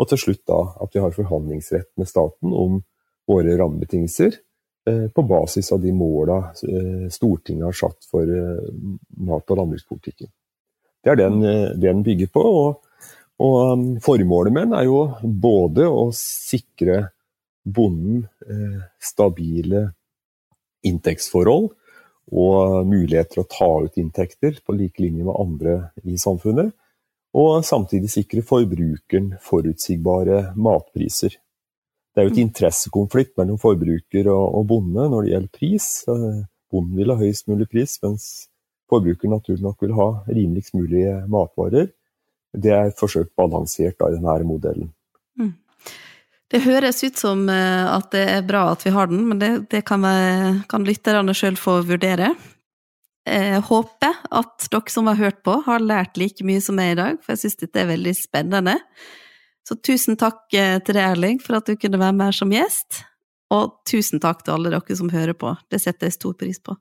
Og 0.00 0.08
til 0.08 0.20
slutt 0.20 0.44
da 0.48 0.60
at 0.84 0.94
vi 0.94 1.02
har 1.02 1.16
forhandlingsrett 1.16 1.90
med 2.00 2.08
staten 2.08 2.52
om 2.56 2.80
våre 3.30 3.56
rammebetingelser 3.60 4.36
eh, 4.88 5.06
på 5.14 5.24
basis 5.28 5.72
av 5.72 5.80
de 5.82 5.92
måla 5.96 6.38
eh, 6.66 7.08
Stortinget 7.12 7.68
har 7.68 7.78
satt 7.78 8.08
for 8.10 8.28
eh, 8.28 8.70
mat- 9.26 9.50
og 9.50 9.60
landbrukspolitikken. 9.60 10.30
Det 11.00 11.12
er 11.12 11.20
den, 11.20 11.40
den 11.80 12.02
bygger 12.04 12.30
på. 12.34 12.44
Og, 12.44 13.04
og, 13.40 13.56
um, 13.72 13.84
formålet 14.04 14.52
med 14.52 14.68
den 14.68 14.78
er 14.78 14.88
jo 14.88 15.00
både 15.22 15.88
å 15.88 16.10
sikre 16.16 17.06
bonden 17.64 18.24
stabile 19.00 19.90
inntektsforhold 20.86 21.68
og 22.30 22.86
muligheter 22.86 23.34
til 23.34 23.42
å 23.42 23.50
ta 23.50 23.70
ut 23.84 23.98
inntekter 24.00 24.60
på 24.64 24.76
lik 24.76 25.00
linje 25.02 25.26
med 25.26 25.36
andre 25.36 25.76
i 26.06 26.16
samfunnet, 26.20 26.72
og 27.36 27.64
samtidig 27.66 28.10
sikre 28.10 28.42
forbrukeren 28.46 29.34
forutsigbare 29.44 30.50
matpriser. 30.58 31.36
Det 32.10 32.22
er 32.22 32.26
jo 32.26 32.32
et 32.34 32.42
interessekonflikt 32.42 33.36
mellom 33.38 33.58
forbruker 33.62 34.30
og, 34.32 34.46
og 34.58 34.64
bonde 34.70 35.06
når 35.12 35.22
det 35.22 35.32
gjelder 35.34 35.58
pris. 35.60 35.90
Bonden 36.70 36.96
vil 36.98 37.12
ha 37.12 37.18
høyest 37.20 37.46
mulig 37.50 37.68
pris, 37.70 37.98
mens 38.02 38.49
forbruker 38.90 39.30
naturlig 39.30 39.64
nok 39.64 39.82
vil 39.84 39.96
ha 39.96 40.08
rimeligst 40.28 40.76
mulig 40.76 41.06
matvarer. 41.30 41.90
Det 42.50 42.72
er 42.74 42.94
forsøkt 42.98 43.32
balansert 43.38 44.00
i 44.02 44.12
denne 44.16 44.38
modellen. 44.46 44.90
Mm. 45.38 45.54
Det 46.50 46.64
høres 46.64 47.04
ut 47.06 47.18
som 47.18 47.44
eh, 47.48 47.86
at 47.86 48.10
det 48.14 48.24
er 48.26 48.46
bra 48.46 48.64
at 48.72 48.82
vi 48.86 48.94
har 48.94 49.10
den, 49.10 49.22
men 49.30 49.38
det, 49.38 49.52
det 49.70 49.84
kan, 49.86 50.06
kan 50.70 50.86
lytterne 50.86 51.34
sjøl 51.36 51.58
få 51.60 51.80
vurdere. 51.86 52.34
Jeg 53.30 53.62
håper 53.68 54.16
at 54.32 54.68
dere 54.72 54.90
som 54.90 55.06
har 55.06 55.18
hørt 55.20 55.42
på, 55.46 55.60
har 55.66 55.82
lært 55.84 56.18
like 56.18 56.44
mye 56.46 56.62
som 56.64 56.78
meg 56.80 56.94
i 56.94 57.00
dag, 57.00 57.18
for 57.22 57.34
jeg 57.34 57.44
syns 57.44 57.60
dette 57.60 57.82
er 57.82 57.90
veldig 57.92 58.14
spennende. 58.16 58.78
Så 59.66 59.76
tusen 59.86 60.18
takk 60.18 60.48
eh, 60.56 60.78
til 60.82 60.96
deg, 60.96 61.04
Erling, 61.12 61.40
for 61.42 61.60
at 61.60 61.68
du 61.68 61.76
kunne 61.78 62.00
være 62.00 62.16
med 62.16 62.34
som 62.34 62.50
gjest. 62.50 63.04
Og 63.54 63.76
tusen 63.88 64.22
takk 64.22 64.44
til 64.44 64.56
alle 64.56 64.72
dere 64.72 64.96
som 64.98 65.10
hører 65.12 65.36
på. 65.36 65.52
Det 65.70 65.78
setter 65.82 66.08
jeg 66.08 66.16
stor 66.16 66.34
pris 66.38 66.58
på. 66.62 66.74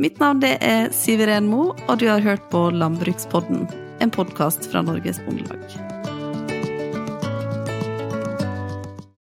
Mitt 0.00 0.16
navn 0.16 0.38
det 0.40 0.54
er 0.64 0.86
Siv 0.96 1.20
Iren 1.20 1.50
Mo, 1.50 1.74
og 1.76 2.00
du 2.00 2.06
har 2.08 2.24
hørt 2.24 2.46
på 2.48 2.70
Landbrukspodden, 2.72 3.66
en 4.00 4.16
podkast 4.16 4.70
fra 4.72 4.80
Norges 4.86 5.20
Bondelag. 5.26 5.89